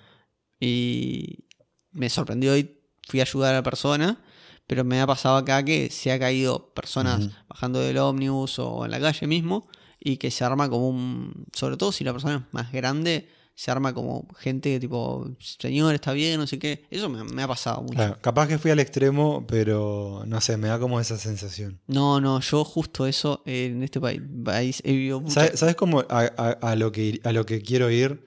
[0.59, 1.45] Y
[1.93, 2.77] me sorprendió y
[3.07, 4.21] fui a ayudar a la persona.
[4.67, 8.91] Pero me ha pasado acá que se ha caído personas bajando del ómnibus o en
[8.91, 9.67] la calle mismo.
[9.99, 11.45] Y que se arma como un.
[11.53, 16.11] Sobre todo si la persona es más grande, se arma como gente tipo, señor, está
[16.11, 16.85] bien, no sé qué.
[16.89, 17.93] Eso me, me ha pasado mucho.
[17.95, 21.79] Claro, capaz que fui al extremo, pero no sé, me da como esa sensación.
[21.87, 25.33] No, no, yo justo eso eh, en este país, país he vivido mucho.
[25.35, 28.25] ¿Sabes, sabes cómo a, a- a lo que, a lo que quiero ir?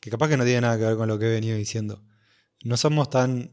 [0.00, 2.02] Que capaz que no tiene nada que ver con lo que he venido diciendo.
[2.64, 3.52] No somos tan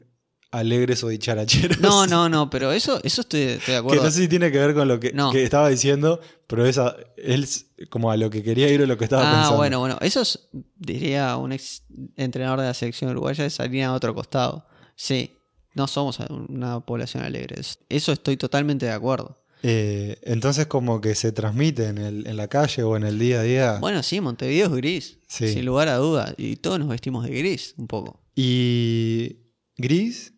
[0.51, 1.79] alegres o dicharacheros.
[1.79, 4.03] No, no, no, pero eso, eso estoy, estoy de Que acuerdo.
[4.03, 5.31] no sé si tiene que ver con lo que, No.
[5.31, 9.05] que estaba diciendo, pero esa es como a lo que quería ir o lo que
[9.05, 9.57] estaba Ah, pensando.
[9.57, 9.97] bueno, bueno.
[10.01, 11.83] Eso es, diría un ex
[12.17, 14.65] entrenador de la selección uruguaya, es salir a otro costado.
[14.95, 15.37] Sí,
[15.73, 16.19] no somos
[16.49, 17.59] una población alegre.
[17.61, 19.40] Es- Eso estoy totalmente de acuerdo.
[19.63, 23.41] Eh, entonces como que se transmite en, el- en la calle o en el día
[23.41, 23.77] a día.
[23.79, 25.47] Bueno, sí, Montevideo es gris, Sí.
[25.53, 26.33] sin lugar a duda.
[26.37, 28.19] Y todos nos vestimos de gris, un poco.
[28.35, 29.37] Y
[29.77, 30.33] gris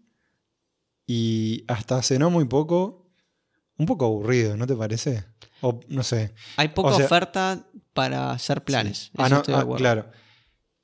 [1.07, 3.09] y hasta hace no muy poco,
[3.77, 5.23] un poco aburrido, ¿no te parece?
[5.61, 6.33] O no sé.
[6.57, 9.11] Hay poca O sea- oferta para hacer planes.
[9.17, 10.11] A Eso no- estoy de a- claro.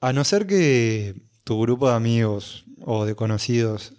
[0.01, 3.93] A no ser que tu grupo de amigos o de conocidos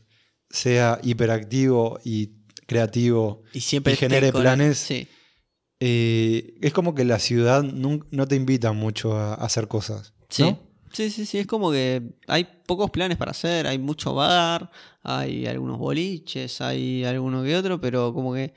[0.48, 2.39] sea hiperactivo y
[2.70, 4.78] creativo, Y siempre y genere planes.
[4.78, 5.08] Sí.
[5.80, 10.14] eh, es como que la ciudad no te invita mucho a, a hacer cosas.
[10.28, 10.42] Sí.
[10.44, 10.58] ¿no?
[10.92, 14.70] Sí, sí, sí, es como que hay pocos planes para hacer, hay mucho bar,
[15.02, 18.54] hay algunos boliches, hay alguno que otro, pero como que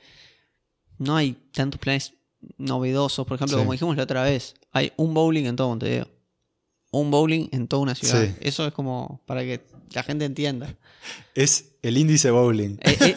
[0.98, 2.12] no hay tantos planes
[2.58, 3.24] novedosos.
[3.26, 3.62] Por ejemplo, Sí.
[3.62, 6.08] como dijimos la otra vez, hay un bowling en todo Montevideo.
[6.90, 8.24] Un bowling en toda una ciudad.
[8.24, 8.34] Sí.
[8.40, 10.76] Eso es como para que la gente entienda.
[11.34, 12.78] Es el índice bowling.
[12.82, 13.14] Eh, eh,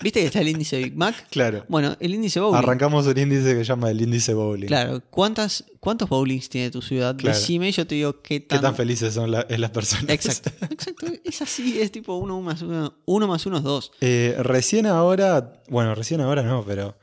[0.00, 1.26] ¿Viste que está el índice Big Mac?
[1.30, 1.64] Claro.
[1.68, 2.56] Bueno, el índice bowling.
[2.58, 4.66] Arrancamos un índice que se llama el índice bowling.
[4.66, 7.16] Claro, ¿cuántas, ¿cuántos bowlings tiene tu ciudad?
[7.16, 7.36] Claro.
[7.36, 8.60] Decime, yo te digo qué ¿Qué tan...
[8.62, 10.08] tan felices son la- es las personas?
[10.08, 11.06] Exacto, exacto.
[11.24, 13.92] Es así, es tipo uno más uno, uno más uno es dos.
[14.00, 16.96] Eh, recién ahora, bueno, recién ahora no, pero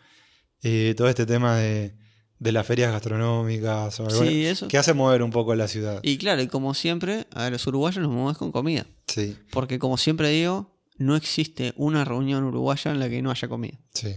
[0.64, 1.96] eh, todo este tema de,
[2.40, 4.68] de las ferias gastronómicas o algo Sí, eso.
[4.68, 6.00] que hace mover un poco la ciudad.
[6.04, 8.86] Y claro, y como siempre, a los uruguayos los movemos con comida.
[9.08, 13.48] Sí, Porque como siempre digo, no existe una reunión uruguaya en la que no haya
[13.48, 13.78] comida.
[13.94, 14.16] sí.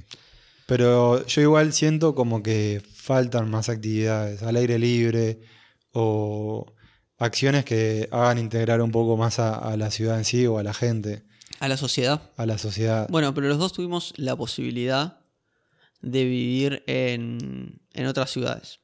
[0.66, 5.40] Pero yo igual siento como que faltan más actividades al aire libre
[5.92, 6.74] o
[7.16, 10.62] acciones que hagan integrar un poco más a, a la ciudad en sí o a
[10.62, 11.24] la gente,
[11.60, 12.20] A la sociedad.
[12.36, 13.06] a la sociedad.
[13.08, 15.20] Bueno, pero los dos tuvimos la posibilidad
[16.02, 18.80] de vivir en, en otras ciudades.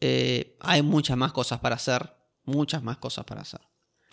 [0.00, 2.14] Eh, hay muchas más cosas para hacer.
[2.44, 3.60] Muchas más cosas para hacer.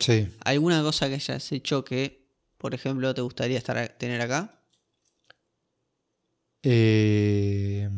[0.00, 0.26] Sí.
[0.44, 2.21] ¿Alguna cosa que hayas hecho que,
[2.62, 4.62] por ejemplo, te gustaría estar tener acá?
[6.62, 7.88] Eh,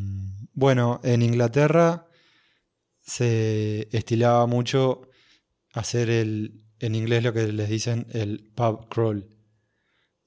[0.53, 2.07] bueno, en Inglaterra
[3.01, 5.01] se estilaba mucho
[5.73, 9.27] hacer el, en inglés lo que les dicen el pub crawl,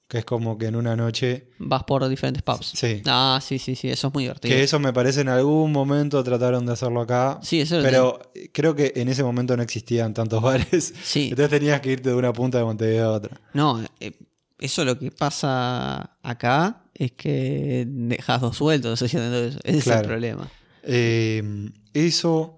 [0.07, 2.67] que es como que en una noche, Vas por diferentes pubs.
[2.75, 4.55] sí, Ah, sí, sí, sí, eso es muy divertido.
[4.55, 8.21] que eso me parece en algún momento trataron de hacerlo acá, Sí, eso lo pero
[8.53, 12.15] creo que en ese momento no existían tantos bares, Sí, entonces tenías que irte de
[12.15, 13.41] una punta de Montevideo a otra.
[13.53, 14.13] no, eh,
[14.59, 19.01] eso lo que pasa acá es que dejas dos sueltos.
[19.01, 19.17] Ese
[19.63, 20.01] es Claro.
[20.01, 20.51] el problema.
[20.83, 22.57] Eh, eso,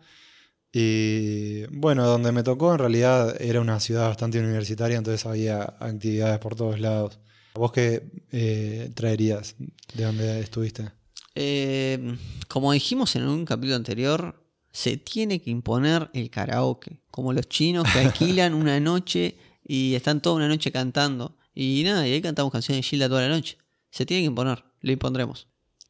[1.71, 6.55] bueno, donde me tocó en realidad era una ciudad bastante universitaria, entonces había actividades por
[6.55, 7.19] todos lados.
[7.53, 9.55] ¿Vos qué eh, traerías
[9.93, 10.89] de donde estuviste?
[11.35, 17.01] Eh, como dijimos en un capítulo anterior, se tiene que imponer el karaoke.
[17.11, 19.35] Como los chinos que alquilan una noche
[19.65, 21.37] y están toda una noche cantando.
[21.53, 23.57] Y nada, y ahí cantamos canciones de Gilda toda la noche.
[23.89, 25.47] Se tiene que imponer, lo impondremos.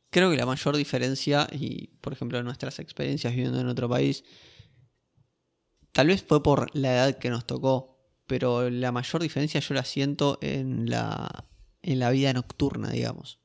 [0.10, 4.24] Creo que la mayor diferencia, y por ejemplo nuestras experiencias viviendo en otro país,
[5.92, 9.86] tal vez fue por la edad que nos tocó, pero la mayor diferencia yo la
[9.86, 11.46] siento en la,
[11.82, 13.40] en la vida nocturna, digamos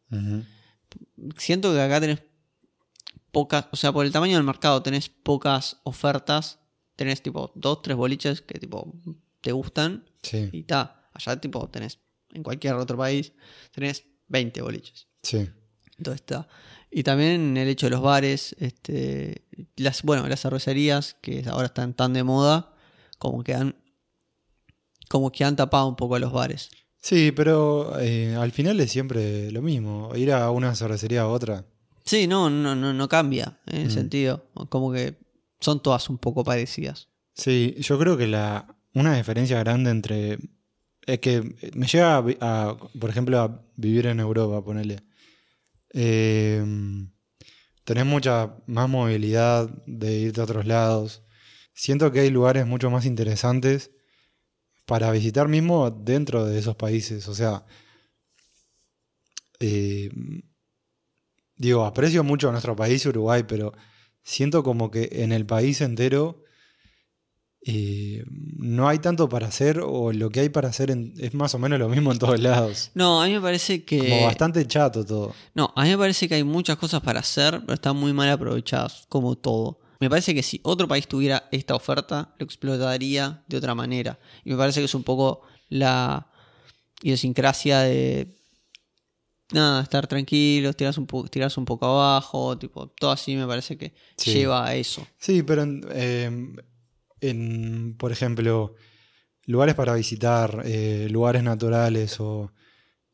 [1.37, 2.23] siento que acá tenés
[3.33, 6.61] pocas, o sea, por el tamaño del mercado tenés pocas ofertas,
[6.97, 8.95] tenés tipo dos, tres boliches que tipo
[9.41, 11.99] te gustan Sí, y ta, allá tipo tenés
[12.33, 13.33] en cualquier otro país
[13.73, 15.07] tenés 20 boliches.
[15.23, 15.49] sí.
[15.99, 16.47] Entonces está.
[16.91, 21.95] Y también el hecho de los bares, este, las, bueno, las cervecerías que ahora están
[21.95, 22.75] tan de moda,
[23.19, 23.75] como que han,
[25.09, 26.71] como que han tapado un poco a los bares.
[27.01, 31.65] Sí, pero eh, al final es siempre lo mismo, ir a una cervecería a otra.
[32.05, 33.91] Sí, no, no, no, no cambia en el Mm.
[33.91, 35.17] sentido, como que
[35.61, 37.09] son todas un poco parecidas.
[37.35, 40.39] Sí, yo creo que la una diferencia grande entre
[41.07, 45.03] es que me llega a, por ejemplo a vivir en Europa, ponele.
[45.93, 46.63] Eh,
[47.85, 51.23] tenés mucha más movilidad de irte a otros lados.
[51.73, 53.93] Siento que hay lugares mucho más interesantes
[54.85, 57.29] para visitar mismo dentro de esos países.
[57.29, 57.65] O sea,
[59.61, 60.11] eh,
[61.57, 63.73] digo, aprecio mucho a nuestro país, Uruguay, pero
[64.23, 66.43] siento como que en el país entero
[67.69, 68.23] eh,
[68.59, 71.59] no hay tanto para hacer o lo que hay para hacer en- es más o
[71.59, 72.93] menos lo mismo en todos lados.
[72.95, 73.99] No, a mí me parece que.
[73.99, 75.35] Como bastante chato todo.
[75.55, 78.31] No, a mí me parece que hay muchas cosas para hacer, pero están muy mal
[78.31, 79.81] aprovechadas, como todo.
[79.99, 84.19] Me parece que si otro país tuviera esta oferta, lo explotaría de otra manera.
[84.45, 86.29] Y me parece que es un poco la
[87.03, 88.37] idiosincrasia de.
[89.53, 93.79] Nada, estar tranquilos, tirarse un, po- tirarse un poco abajo, tipo, todo así me parece
[93.79, 94.33] que Sí.
[94.33, 95.07] lleva a eso.
[95.19, 96.31] Sí, pero eh,
[97.21, 98.75] en, por ejemplo,
[99.45, 102.53] lugares para visitar, eh, lugares naturales o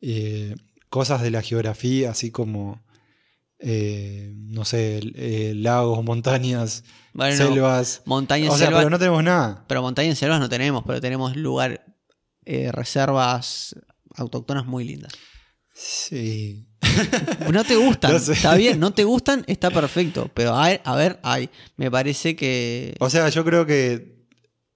[0.01, 0.55] eh,
[0.89, 2.83] cosas de la geografía, así como,
[3.59, 4.99] eh, no sé,
[5.55, 8.01] lagos, montañas, Bueno, selvas.
[8.05, 9.65] montaña y O sea, pero no tenemos nada.
[9.67, 11.85] Pero montaña y selvas no tenemos, pero tenemos lugar,
[12.45, 13.75] reservas
[14.15, 15.13] autóctonas muy lindas.
[15.73, 16.67] Sí.
[17.51, 18.33] No te gustan, No sé.
[18.33, 20.29] está bien, no te gustan, está perfecto.
[20.33, 22.95] Pero a ver, a ver, ay, me parece que.
[22.99, 24.27] O sea, yo creo que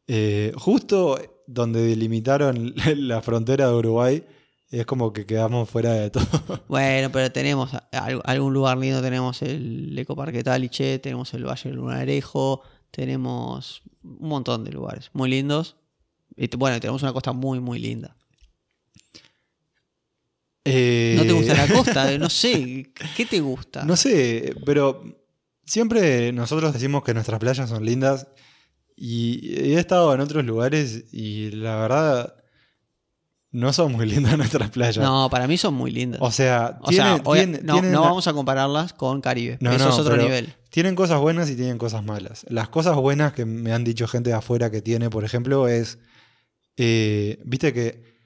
[0.07, 4.23] eh, justo donde delimitaron la frontera de Uruguay
[4.69, 6.25] es como que quedamos fuera de todo.
[6.67, 12.61] Bueno, pero tenemos algún lugar lindo, tenemos el Ecoparque Taliche, tenemos el Valle del Lunarejo,
[12.91, 15.77] tenemos un montón de lugares muy lindos.
[16.35, 18.16] Y bueno, tenemos una costa muy, muy linda.
[20.69, 22.11] Eh, ¿No te gusta la costa?
[22.17, 23.83] No sé, ¿qué te gusta?
[23.85, 25.01] No sé, pero
[25.65, 28.27] siempre nosotros decimos que nuestras playas son lindas
[28.95, 32.33] y he estado en otros lugares y la verdad
[33.51, 34.97] no son muy lindas nuestras playas.
[34.97, 36.19] No, para mí son muy lindas.
[36.21, 39.57] O sea, O sea, tiene- obvia- tiene- no, no la- vamos a compararlas con Caribe.
[39.61, 40.53] No, Eso no, es otro nivel.
[40.69, 42.45] Tienen cosas buenas y tienen cosas malas.
[42.49, 45.97] Las cosas buenas que me han dicho gente de afuera que tiene, por ejemplo, es.
[46.75, 48.16] eh, Viste que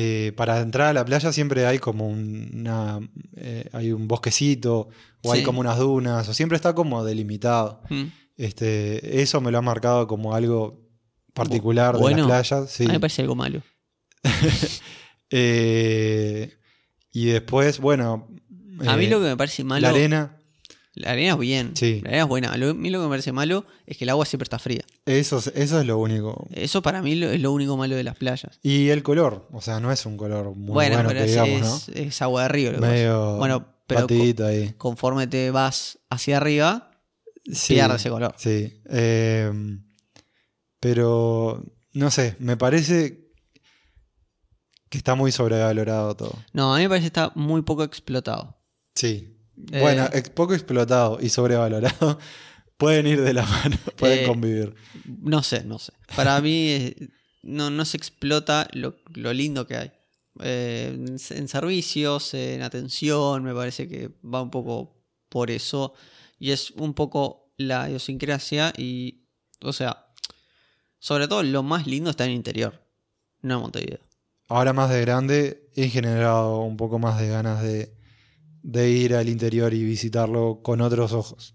[0.00, 3.00] eh, para entrar a la playa siempre hay como una.
[3.34, 4.90] eh, hay un bosquecito,
[5.24, 7.82] o hay como unas dunas, o siempre está como delimitado.
[7.90, 8.04] Mm.
[8.36, 10.88] Este, eso me lo ha marcado como algo
[11.34, 12.70] particular de las playas.
[12.70, 12.84] sí.
[12.84, 13.62] A mí me parece algo malo.
[15.30, 16.54] Eh,
[17.12, 18.28] y después, bueno.
[18.86, 19.82] A mí lo que me parece malo.
[19.82, 20.37] La arena.
[20.98, 21.72] La arena es bien.
[21.74, 22.00] Sí.
[22.02, 22.56] La arena es buena.
[22.56, 24.82] Lo- a mí lo que me parece malo es que el agua siempre está fría.
[25.06, 26.46] Eso, es- eso es lo único.
[26.52, 28.58] Eso para mí lo- es lo único malo de las playas.
[28.62, 31.30] Y el color, o sea, no es un color muy bueno, bueno, pero que es,
[31.32, 32.72] digamos, es- es agua de río.
[32.72, 32.86] lo ¿no?
[32.86, 33.36] que pasa.
[33.38, 34.06] Bueno, pero
[34.46, 34.74] ahí.
[34.76, 36.90] Conforme te vas hacia arriba,
[37.50, 38.34] Sí, pierde ese color.
[38.36, 38.82] Sí.
[38.90, 39.50] eh,
[40.80, 43.28] pero, no sé, me parece
[44.88, 46.32] que está muy sobrevalorado todo.
[46.52, 48.56] No, a mí me parece que está muy poco explotado.
[48.94, 49.37] Sí.
[49.72, 52.18] Eh, Bueno, ex- poco explotado y sobrevalorado
[52.76, 54.74] pueden ir de la mano, pueden Eh, convivir.
[55.06, 55.92] No sé, no sé.
[56.16, 57.08] Para mí eh,
[57.42, 59.92] no, no se explota lo, lo lindo que hay.
[60.40, 64.96] Eh, en, en servicios, en atención, me parece que va un poco
[65.28, 65.94] por eso.
[66.38, 69.24] Y es un poco la idiosincrasia y,
[69.62, 70.06] o sea,
[71.00, 72.80] sobre todo lo más lindo está en el interior,
[73.42, 73.98] no en Montevideo.
[74.46, 77.92] Ahora más de grande he generado un poco más de ganas de,
[78.62, 81.54] de ir al interior y visitarlo con otros ojos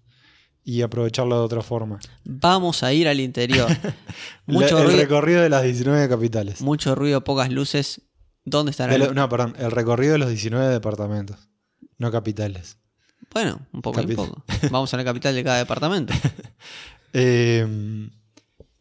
[0.64, 2.00] y aprovecharlo de otra forma.
[2.24, 3.70] Vamos a ir al interior.
[4.46, 6.62] Mucho, el ruido, recorrido de las 19 capitales.
[6.62, 8.02] mucho ruido, pocas luces.
[8.46, 8.98] ¿Dónde estará?
[8.98, 11.50] Lo- no, perdón, el recorrido de los 19 departamentos,
[11.98, 12.78] no capitales.
[13.34, 14.44] Bueno, un poco y un Capi- poco.
[14.70, 16.14] Vamos a la capital de cada departamento.
[17.16, 18.10] Eh,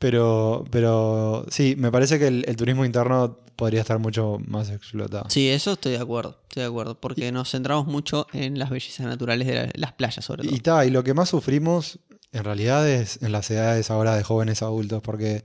[0.03, 5.27] pero, pero sí, me parece que el, el turismo interno podría estar mucho más explotado.
[5.31, 9.07] Sí, eso estoy de acuerdo, estoy de acuerdo, porque nos centramos mucho en las bellezas
[9.07, 10.55] naturales de la- las playas, sobre todo.
[10.55, 11.99] Y, ta, y lo que más sufrimos
[12.33, 15.45] en realidad es en las edades ahora de jóvenes adultos, porque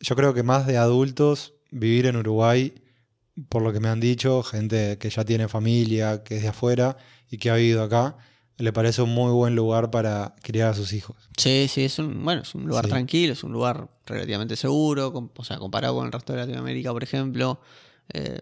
[0.00, 2.74] yo creo que más de adultos vivir en Uruguay,
[3.48, 6.96] por lo que me han dicho, gente que ya tiene familia, que es de afuera
[7.30, 8.16] y que ha vivido acá,
[8.58, 11.16] le parece un muy buen lugar para criar a sus hijos.
[11.36, 12.90] Sí, sí, es un, bueno, es un lugar Sí.
[12.90, 17.02] tranquilo, es un lugar relativamente seguro, o sea, comparado con el resto de Latinoamérica, por
[17.02, 17.60] ejemplo.
[18.12, 18.40] Eh,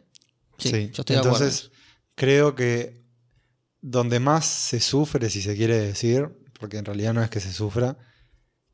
[0.59, 1.37] sí, Sí, yo estoy de acuerdo.
[1.39, 1.71] Entonces,
[2.15, 3.03] creo que
[3.81, 6.29] donde más se sufre, si se quiere decir,
[6.61, 7.97] porque en realidad no es que se sufra,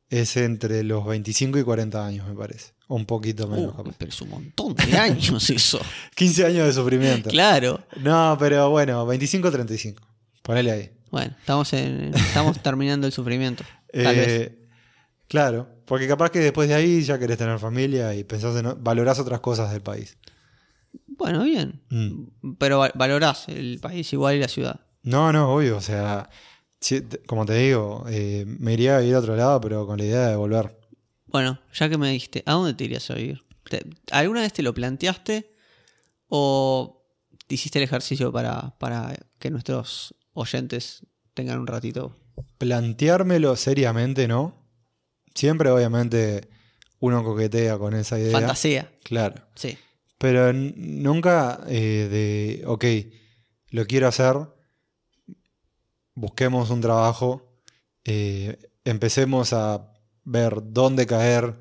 [0.09, 2.74] es entre los 25 y 40 años, me parece.
[2.88, 3.95] O un poquito menos, Uh, capaz.
[3.97, 5.80] pero es un montón de años eso.
[6.16, 7.30] 15 años de sufrimiento.
[7.30, 7.80] claro.
[8.03, 10.03] No, pero bueno, 25 35.
[10.43, 10.91] Ponele ahí.
[11.11, 13.65] Bueno, estamos, en, estamos terminando el sufrimiento.
[13.93, 14.29] Tal vez.
[14.29, 14.57] Eh,
[15.29, 19.21] Claro, porque capaz que después de ahí ya querés tener familia y pensás en, valorás
[19.21, 20.19] otras cosas del país.
[21.07, 21.81] Bueno, bien.
[21.89, 22.55] Mm.
[22.59, 24.81] Pero va- valorás el país igual y la ciudad.
[25.05, 26.29] No, no, obvio, o sea,
[26.81, 30.05] si- como te digo, eh, me iría a ir a otro lado, pero con la
[30.05, 30.77] idea de volver.
[31.27, 33.45] Bueno, ya que me dijiste, ¿a dónde te irías a vivir?
[33.69, 35.55] ¿Te- ¿Alguna vez te lo planteaste
[36.29, 37.05] o
[37.49, 42.16] hiciste el ejercicio para, para que nuestros oyentes tengan un ratito?
[42.59, 44.55] Planteármelo seriamente, ¿no?
[45.35, 46.49] Siempre, obviamente,
[46.99, 48.33] uno coquetea con esa idea.
[48.33, 49.43] Fantasía, Claro.
[49.55, 49.76] sí.
[50.18, 52.85] Pero nunca eh, de, ok,
[53.70, 54.37] lo quiero hacer,
[56.14, 57.61] busquemos un trabajo,
[58.05, 59.93] eh, empecemos a
[60.24, 61.59] ver dónde caer,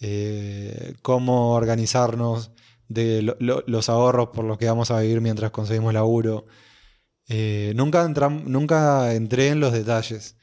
[0.00, 2.50] eh, cómo organizarnos,
[2.88, 6.44] de lo- lo- los ahorros por los que vamos a vivir mientras conseguimos laburo.
[7.28, 10.36] Eh, nunca, nunca entré en los detalles,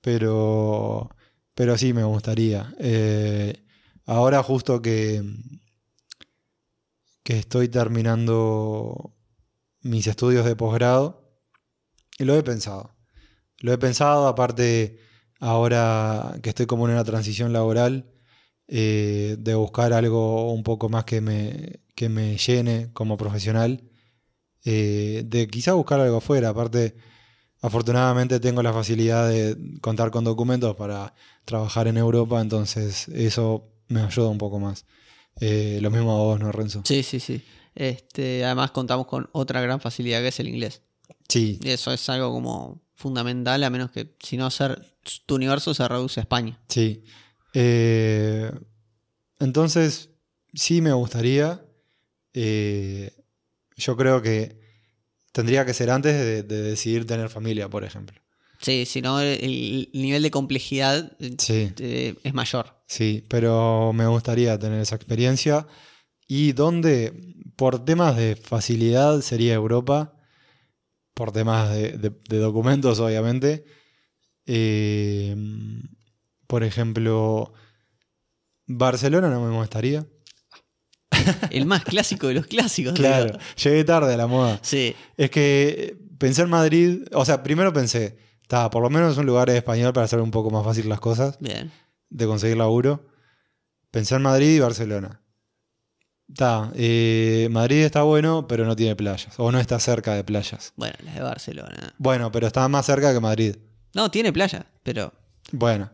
[0.00, 1.10] pero,
[1.54, 2.74] pero sí me gustaría.
[2.80, 3.64] Eh,
[4.06, 5.22] ahora justo que,
[7.22, 9.14] que estoy terminando
[9.80, 11.24] mis estudios de posgrado,
[12.18, 12.96] y lo he pensado.
[13.58, 14.98] Lo he pensado, aparte,
[15.40, 18.12] ahora que estoy como en una transición laboral,
[18.68, 23.90] eh, de buscar algo un poco más que me, que me llene como profesional,
[24.64, 26.50] eh, de quizá buscar algo afuera.
[26.50, 26.94] Aparte,
[27.60, 34.00] afortunadamente tengo la facilidad de contar con documentos para trabajar en Europa, entonces eso me
[34.00, 34.86] ayuda un poco más.
[35.40, 36.82] Eh, lo mismo a vos, ¿no, Renzo?
[36.84, 37.42] Sí, sí, sí.
[37.74, 40.82] Este, además contamos con otra gran facilidad que es el inglés.
[41.28, 44.94] Sí, Y eso es algo como fundamental, a menos que si no ser,
[45.26, 46.60] tu universo se reduce a España.
[46.68, 47.02] Sí.
[47.52, 48.50] Eh,
[49.40, 50.10] entonces,
[50.52, 51.64] sí me gustaría.
[52.32, 53.12] Eh,
[53.76, 54.58] yo creo que
[55.32, 58.20] tendría que ser antes de, de decidir tener familia, por ejemplo.
[58.60, 62.82] Sí, si no, el, el nivel de complejidad eh, Sí, eh, es mayor.
[62.86, 65.66] sí, pero me gustaría tener esa experiencia
[66.26, 67.12] Y donde,
[67.56, 70.14] por temas de facilidad, sería Europa.
[71.14, 73.64] Por temas de, de- de documentos, obviamente.
[74.46, 75.36] Eh,
[76.46, 77.52] por ejemplo,
[78.66, 80.06] Barcelona no me molestaría.
[81.50, 82.94] El más clásico de los clásicos.
[82.94, 83.38] Claro, digo.
[83.62, 84.58] llegué tarde a la moda.
[84.62, 89.18] Sí, Es que pensé en Madrid, o sea, primero pensé, está, por lo menos es
[89.18, 91.70] un lugar español para hacer un poco más fácil las cosas, bien.
[92.10, 93.06] de conseguir laburo.
[93.90, 95.20] Pensé en Madrid y Barcelona.
[96.28, 100.72] Está, eh, Madrid está bueno, pero no tiene playas, o no está cerca de playas.
[100.76, 101.94] Bueno, la de Barcelona.
[101.98, 103.56] Bueno, pero está más cerca que Madrid.
[103.94, 105.12] No, tiene playa, pero.
[105.52, 105.90] Bueno,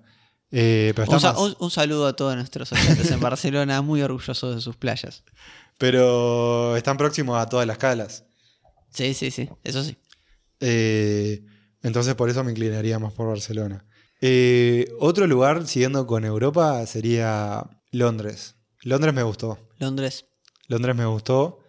[0.52, 4.02] eh, pero Un, sa- más- un- un saludo a todos nuestros oyentes en Barcelona, muy
[4.02, 5.22] orgullosos de sus playas.
[5.78, 8.24] pero están próximos a todas las calas.
[8.92, 9.96] Sí, sí, sí, eso sí.
[10.60, 11.42] Eh,
[11.82, 13.86] entonces por eso me inclinaría más por Barcelona.
[14.20, 18.56] Eh, otro lugar, siguiendo con Europa, sería Londres.
[18.82, 19.58] Londres me gustó.
[19.78, 20.26] Londres,
[20.68, 21.60] Londres me gustó.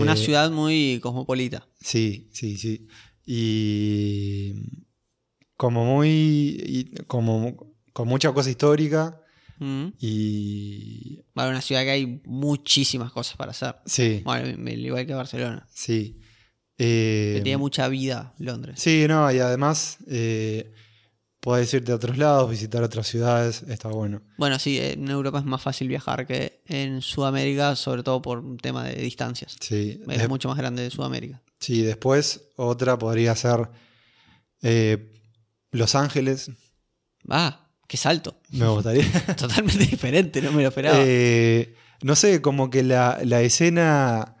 [0.00, 1.66] Una ciudad muy cosmopolita.
[1.80, 2.86] Sí, sí, sí.
[3.26, 4.54] Y
[5.56, 6.08] como muy.
[6.10, 9.20] y como con mucha cosa histórica.
[9.58, 9.88] Mm.
[9.98, 11.20] Y.
[11.34, 13.74] Bueno, una ciudad que hay muchísimas cosas para hacer.
[13.86, 15.66] Sí, Bueno, igual que Barcelona.
[15.74, 16.20] sí.
[16.80, 18.78] Eh, Que tiene mucha vida Londres.
[18.80, 20.72] Sí, no, y además eh,
[21.40, 24.22] podés irte a otros lados, visitar otras ciudades, está bueno.
[24.36, 28.58] Bueno, sí, en Europa es más fácil viajar que en Sudamérica, sobre todo por un
[28.58, 29.56] tema de distancias.
[29.60, 31.42] Sí, Es de- mucho más grande de Sudamérica.
[31.58, 33.68] sí, después otra podría ser
[34.62, 35.12] eh,
[35.72, 36.52] Los Ángeles,
[37.28, 38.40] Ah, qué salto.
[38.50, 39.04] me gustaría.
[39.36, 40.96] Totalmente diferente, no me lo esperaba.
[41.00, 44.36] Eh, no sé, como que la, la escena...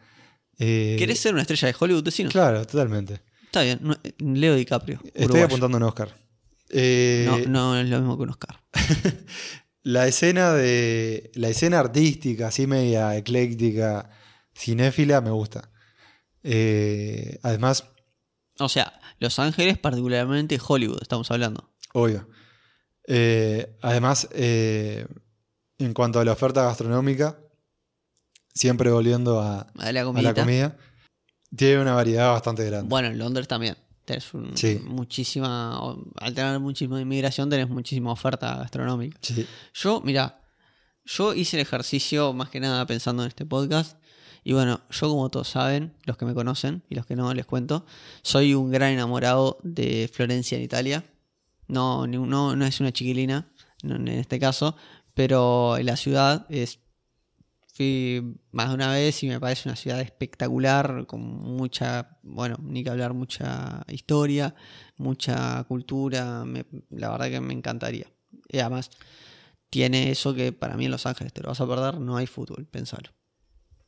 [0.58, 2.30] eh, ¿Querés ser una estrella de Hollywood, vecino?
[2.30, 3.20] Claro, totalmente.
[3.44, 3.80] Está bien,
[4.18, 5.00] Leo DiCaprio.
[5.06, 5.46] Estoy uruguayo.
[5.46, 6.14] apuntando un Oscar.
[6.70, 8.60] Eh, No, no es lo mismo que un Oscar.
[9.82, 11.30] La escena de.
[11.34, 14.10] La escena artística, así media ecléctica,
[14.54, 15.70] cinéfila, me gusta.
[16.42, 17.84] Eh, además,
[18.58, 21.70] O sea, Los Ángeles, particularmente Hollywood, estamos hablando.
[21.94, 22.28] obvio.
[23.10, 25.06] Eh, además, eh,
[25.78, 27.38] en cuanto a la oferta gastronómica,
[28.54, 30.32] siempre volviendo a, A la a comidita.
[30.32, 30.76] la comida,
[31.56, 32.88] tiene una variedad bastante grande.
[32.88, 33.76] Bueno, en Londres también.
[34.04, 34.80] Tenés un- Sí.
[34.84, 35.78] muchísima.
[36.16, 39.18] Al tener muchísima inmigración, tenés muchísima oferta gastronómica.
[39.22, 39.46] Sí.
[39.74, 40.40] Yo, mira,
[41.04, 43.98] yo hice el ejercicio más que nada pensando en este podcast.
[44.44, 47.44] Y bueno, yo como todos saben, los que me conocen y los que no les
[47.44, 47.84] cuento,
[48.22, 51.04] soy un gran enamorado de Florencia en Italia.
[51.68, 53.50] No, no, no es una chiquilina
[53.82, 54.76] en este caso,
[55.14, 56.80] pero la ciudad es...
[57.74, 62.82] Fui más de una vez y me parece una ciudad espectacular, con mucha, bueno, ni
[62.82, 64.52] que hablar, mucha historia,
[64.96, 68.10] mucha cultura, me- la verdad que me encantaría.
[68.48, 68.90] Y además,
[69.70, 72.26] tiene eso que para mí en Los Ángeles te lo vas a perder, no hay
[72.26, 73.10] fútbol, pensalo.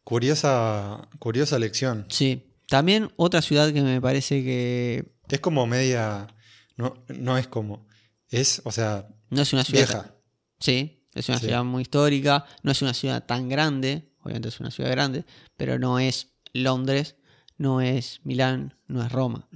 [0.04, 2.06] Curiosa, curiosa lección.
[2.10, 6.28] Sí, también otra ciudad que me parece que Es como media.
[6.76, 7.86] No, no es como.
[8.28, 9.86] Es, o sea, no es una ciudad...
[9.88, 10.14] vieja.
[10.60, 11.46] Sí, es una Sí.
[11.46, 15.24] ciudad muy histórica, no es una ciudad tan grande, obviamente es una ciudad grande,
[15.56, 17.16] pero no es Londres,
[17.58, 19.48] no es Milán, no es Roma.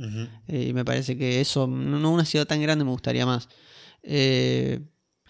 [0.48, 3.48] Eh, Y me parece que eso, no una ciudad tan grande me gustaría más.
[4.02, 4.80] Eh,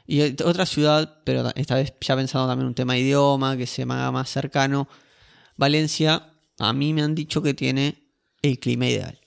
[0.06, 3.56] y ot- otra ciudad, pero ta- esta vez ya pensando también un tema de idioma,
[3.56, 4.88] que se me haga más cercano.
[5.56, 8.08] Valencia, a mí me han dicho que tiene
[8.42, 9.18] el clima ideal.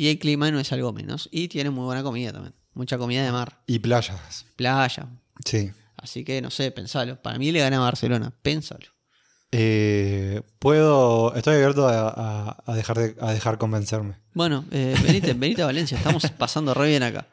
[0.00, 1.28] Y el clima no es algo menos.
[1.30, 2.54] Y tiene muy buena comida también.
[2.72, 4.46] Mucha comida de mar, Y playas.
[4.56, 5.08] playa.
[5.44, 5.72] Sí.
[5.96, 7.20] Así que no sé, pensalo.
[7.20, 8.86] Para mí le gana a Barcelona, pensalo.
[9.52, 11.34] Eh, puedo.
[11.34, 14.14] Estoy abierto a, a- a dejar de, a dejar convencerme.
[14.32, 17.26] Bueno, eh, venite, venite a Valencia, estamos pasando re bien acá.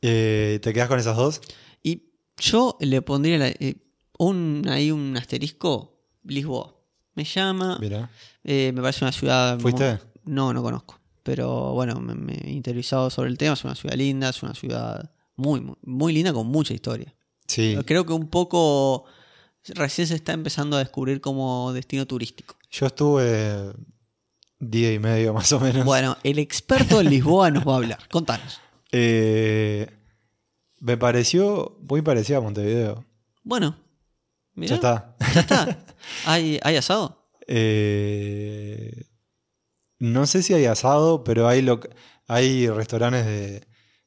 [0.00, 1.42] Eh, ¿Te quedas con esas dos?
[1.82, 3.76] Y yo le pondría la- eh,
[4.18, 6.76] un, ahí un asterisco, Lisboa.
[7.14, 8.08] Me llama, Mira.
[8.44, 9.58] eh, me parece una ciudad...
[9.60, 9.98] ¿Fuiste?
[10.24, 10.98] No, no conozco.
[11.28, 13.52] Pero bueno, me, me he interiorizado sobre el tema.
[13.52, 17.14] Es una ciudad linda, es una ciudad muy, muy, muy linda con mucha historia.
[17.46, 17.76] Sí.
[17.84, 19.04] Creo que un poco
[19.74, 22.56] recién se está empezando a descubrir como destino turístico.
[22.70, 23.74] Yo estuve
[24.58, 25.84] día y medio más o menos.
[25.84, 27.98] Bueno, el experto en Lisboa nos va a hablar.
[28.10, 28.58] Contanos.
[28.90, 29.86] Eh,
[30.80, 33.04] me pareció muy parecida a Montevideo.
[33.42, 33.76] Bueno,
[34.56, 35.14] Ya está.
[35.34, 35.78] Ya está.
[36.24, 37.28] ¿Hay, ¿Hay asado?
[37.46, 39.07] Eh,
[39.98, 41.88] no sé si hay asado, pero hay, loc-
[42.26, 43.66] hay restaurantes de.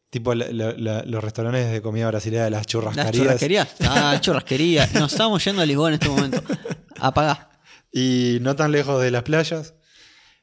[0.10, 3.16] Tipo la- la- la- los restaurantes de comida brasileña, las ¿Las churrascarías.
[3.16, 3.76] churrasquerías?
[3.82, 4.88] Ah, churrasquería.
[4.96, 6.44] Nos estamos yendo a Lisboa en este momento.
[7.00, 7.50] Apagá.
[7.94, 9.74] Y no tan lejos de las playas.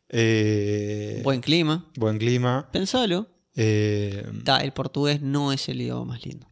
[0.09, 1.87] Eh, Buen clima.
[1.97, 2.69] buen clima.
[2.73, 3.29] Pensalo.
[3.55, 6.49] Eh, Ta, el portugués no es el idioma más lindo.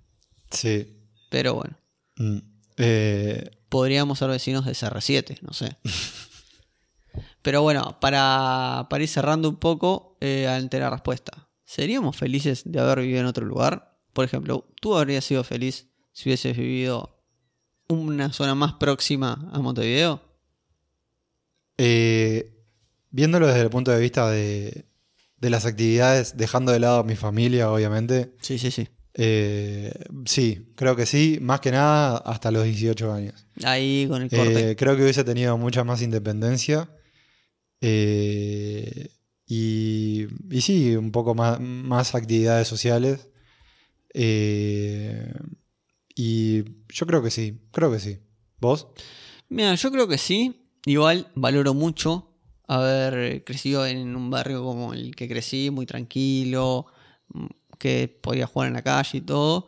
[0.51, 0.93] sí.
[1.31, 1.77] Pero bueno.
[2.17, 2.39] Mm.
[2.77, 5.77] Eh, podríamos ser vecinos de CR7, no sé.
[7.47, 11.49] Pero bueno, para, para ir cerrando un poco eh, ante la respuesta.
[11.65, 14.01] ¿Seríamos felices de haber vivido en otro lugar?
[14.13, 17.23] Por ejemplo, ¿tú habrías sido feliz si hubieses vivido
[17.87, 20.21] una zona más próxima a Montevideo?
[21.79, 22.65] Eh,
[23.11, 24.87] viéndolo desde el punto de vista de,
[25.37, 28.35] de las actividades, dejando de lado a mi familia, obviamente.
[28.41, 28.89] Sí, sí, sí.
[29.15, 29.93] eh,
[30.25, 33.47] sí, creo que sí, más que nada hasta los 18 años.
[33.63, 34.71] Ahí con el corte.
[34.71, 36.91] Eh, creo que hubiese tenido mucha más independencia.
[37.81, 39.11] Eh,
[39.47, 43.29] y, y sí, un poco más, más actividades sociales.
[44.15, 45.33] eh,
[46.15, 48.19] y yo creo que sí, creo que sí.
[48.59, 48.87] ¿Vos?
[49.49, 50.63] Mira, yo creo que sí.
[50.87, 52.33] Igual valoro mucho
[52.69, 56.87] haber crecido en un barrio como el que crecí, muy tranquilo,
[57.79, 59.67] que podía jugar en la calle y todo.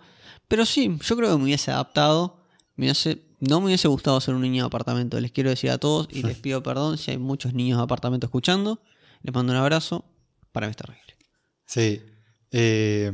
[0.49, 2.45] Pero sí, yo creo que me hubiese adaptado.
[2.77, 5.21] Me hubiese- no me hubiese gustado ser un niño de apartamento.
[5.21, 8.27] Les quiero decir a todos y les pido perdón si hay muchos niños de apartamento
[8.27, 8.83] escuchando.
[9.23, 10.05] Les mando un abrazo.
[10.53, 11.17] Para mí es terrible.
[11.67, 12.03] Sí.
[12.51, 13.13] Eh,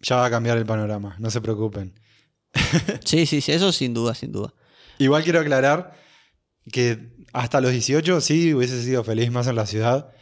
[0.00, 1.94] ya va a cambiar el panorama, no se preocupen.
[3.04, 4.52] Sí, sí, sí, eso sin duda, sin duda.
[4.98, 5.94] Igual quiero aclarar
[6.70, 10.12] que hasta los 18 sí hubiese sido feliz más en la ciudad.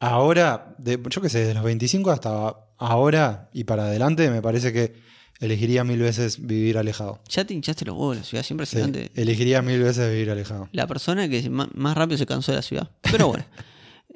[0.00, 4.72] Ahora, de, yo qué sé, de los 25 hasta ahora y para adelante, me parece
[4.72, 4.94] que
[5.40, 7.20] elegiría mil veces vivir alejado.
[7.28, 8.78] Ya te hinchaste los huevos, la ciudad siempre Sí,
[9.14, 10.68] elegiría mil veces vivir alejado.
[10.72, 12.90] la persona que más rápido se cansó de la ciudad.
[13.02, 13.44] Pero bueno.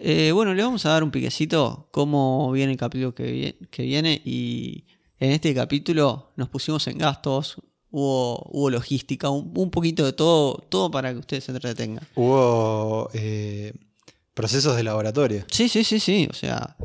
[0.00, 3.82] Eh, bueno, le vamos a dar un piquecito cómo viene el capítulo que, vi- que
[3.82, 4.84] viene y
[5.18, 7.56] en este capítulo nos pusimos en gastos,
[7.90, 12.06] hubo, hubo logística, un, un poquito de todo, todo para que ustedes se entretengan.
[12.14, 13.72] Hubo eh,
[14.34, 15.44] procesos de laboratorio.
[15.50, 16.76] Sí, sí, sí, sí, o sea,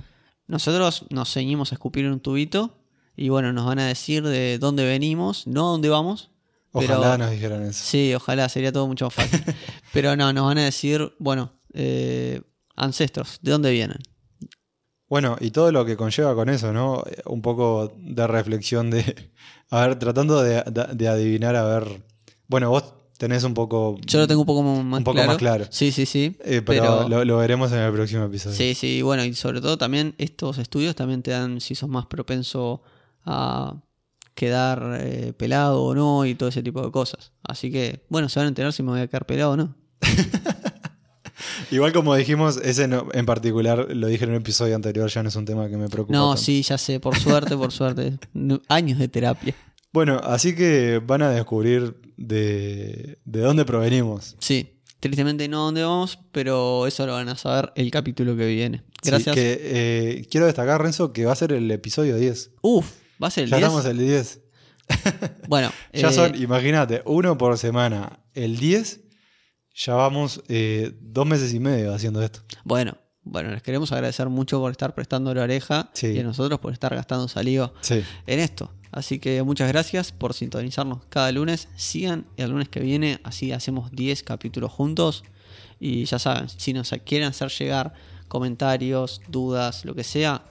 [0.48, 2.80] nosotros nos ceñimos a escupir en un tubito
[3.16, 6.32] y bueno, nos van a decir de dónde venimos, no a dónde vamos.
[6.72, 7.84] pero- Ojalá nos dijeran eso.
[7.86, 9.44] Sí, ojalá, sería todo mucho más fácil.
[9.94, 12.42] Pero no, nos van a decir, bueno, eh,
[12.76, 14.00] ancestros, ¿de dónde vienen?
[15.08, 17.04] Bueno, y todo lo que conlleva con eso, ¿no?
[17.26, 19.32] Un poco de reflexión de,
[19.70, 22.04] a ver, tratando de, de- de adivinar, a ver,
[22.48, 25.28] bueno, vos tenés un poco, Yo lo tengo un poco más, Un poco claro.
[25.28, 25.66] más claro.
[25.70, 26.36] Sí, sí, sí.
[26.44, 28.56] eh, pero, pero- Lo, lo veremos en el próximo episodio.
[28.58, 32.08] Sí, sí, bueno, y sobre todo también estos estudios también te dan si sos más
[32.08, 32.82] propenso
[33.26, 33.76] a
[34.36, 37.32] quedar eh, pelado o no y todo ese tipo de cosas.
[37.44, 39.76] Así que, bueno, se van a enterar si me voy a quedar pelado o no.
[41.72, 45.30] Igual como dijimos, ese no- en particular, lo dije en un episodio anterior, ya no
[45.30, 46.16] es un tema que me preocupa.
[46.18, 46.42] No, tanto.
[46.44, 48.18] sí, ya sé, por suerte, por suerte.
[48.70, 49.56] Años de terapia.
[49.92, 54.36] Bueno, así que van a descubrir de, de dónde provenimos.
[54.40, 58.84] Sí, tristemente no dónde vamos, pero eso lo van a saber el capítulo que viene.
[59.02, 59.36] Sí, Gracias.
[59.36, 62.52] que, eh, quiero destacar, Renzo, que va a ser el episodio 10.
[62.62, 62.90] Uf,
[63.24, 63.68] va a ser el ya 10.
[63.68, 64.42] estamos el 10.
[65.48, 68.20] Bueno, Ya eh, son, imagínate, uno por semana.
[68.34, 69.02] El 10,
[69.76, 72.42] ya vamos eh, dos meses y medio haciendo esto.
[72.64, 76.08] bueno, bueno, les queremos agradecer mucho por estar prestando la oreja Sí.
[76.08, 78.04] y a nosotros por estar gastando saliva Sí.
[78.28, 78.74] en esto.
[78.92, 81.70] Así que muchas gracias por sintonizarnos cada lunes.
[81.78, 85.24] Sigan el lunes que viene, así hacemos 10 capítulos juntos.
[85.80, 87.94] Y ya saben, si nos quieren hacer llegar
[88.28, 90.44] comentarios, dudas, lo que sea,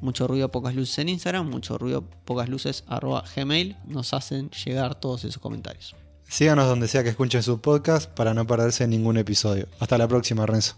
[0.00, 4.94] mucho ruido, pocas luces en Instagram, mucho ruido, pocas luces, arroba gmail, nos hacen llegar
[4.94, 5.94] todos esos comentarios.
[6.28, 9.66] Síganos donde sea que escuchen su podcast para no perderse ningún episodio.
[9.80, 10.76] Hasta la próxima, Renzo.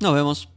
[0.00, 0.48] Nos vemos.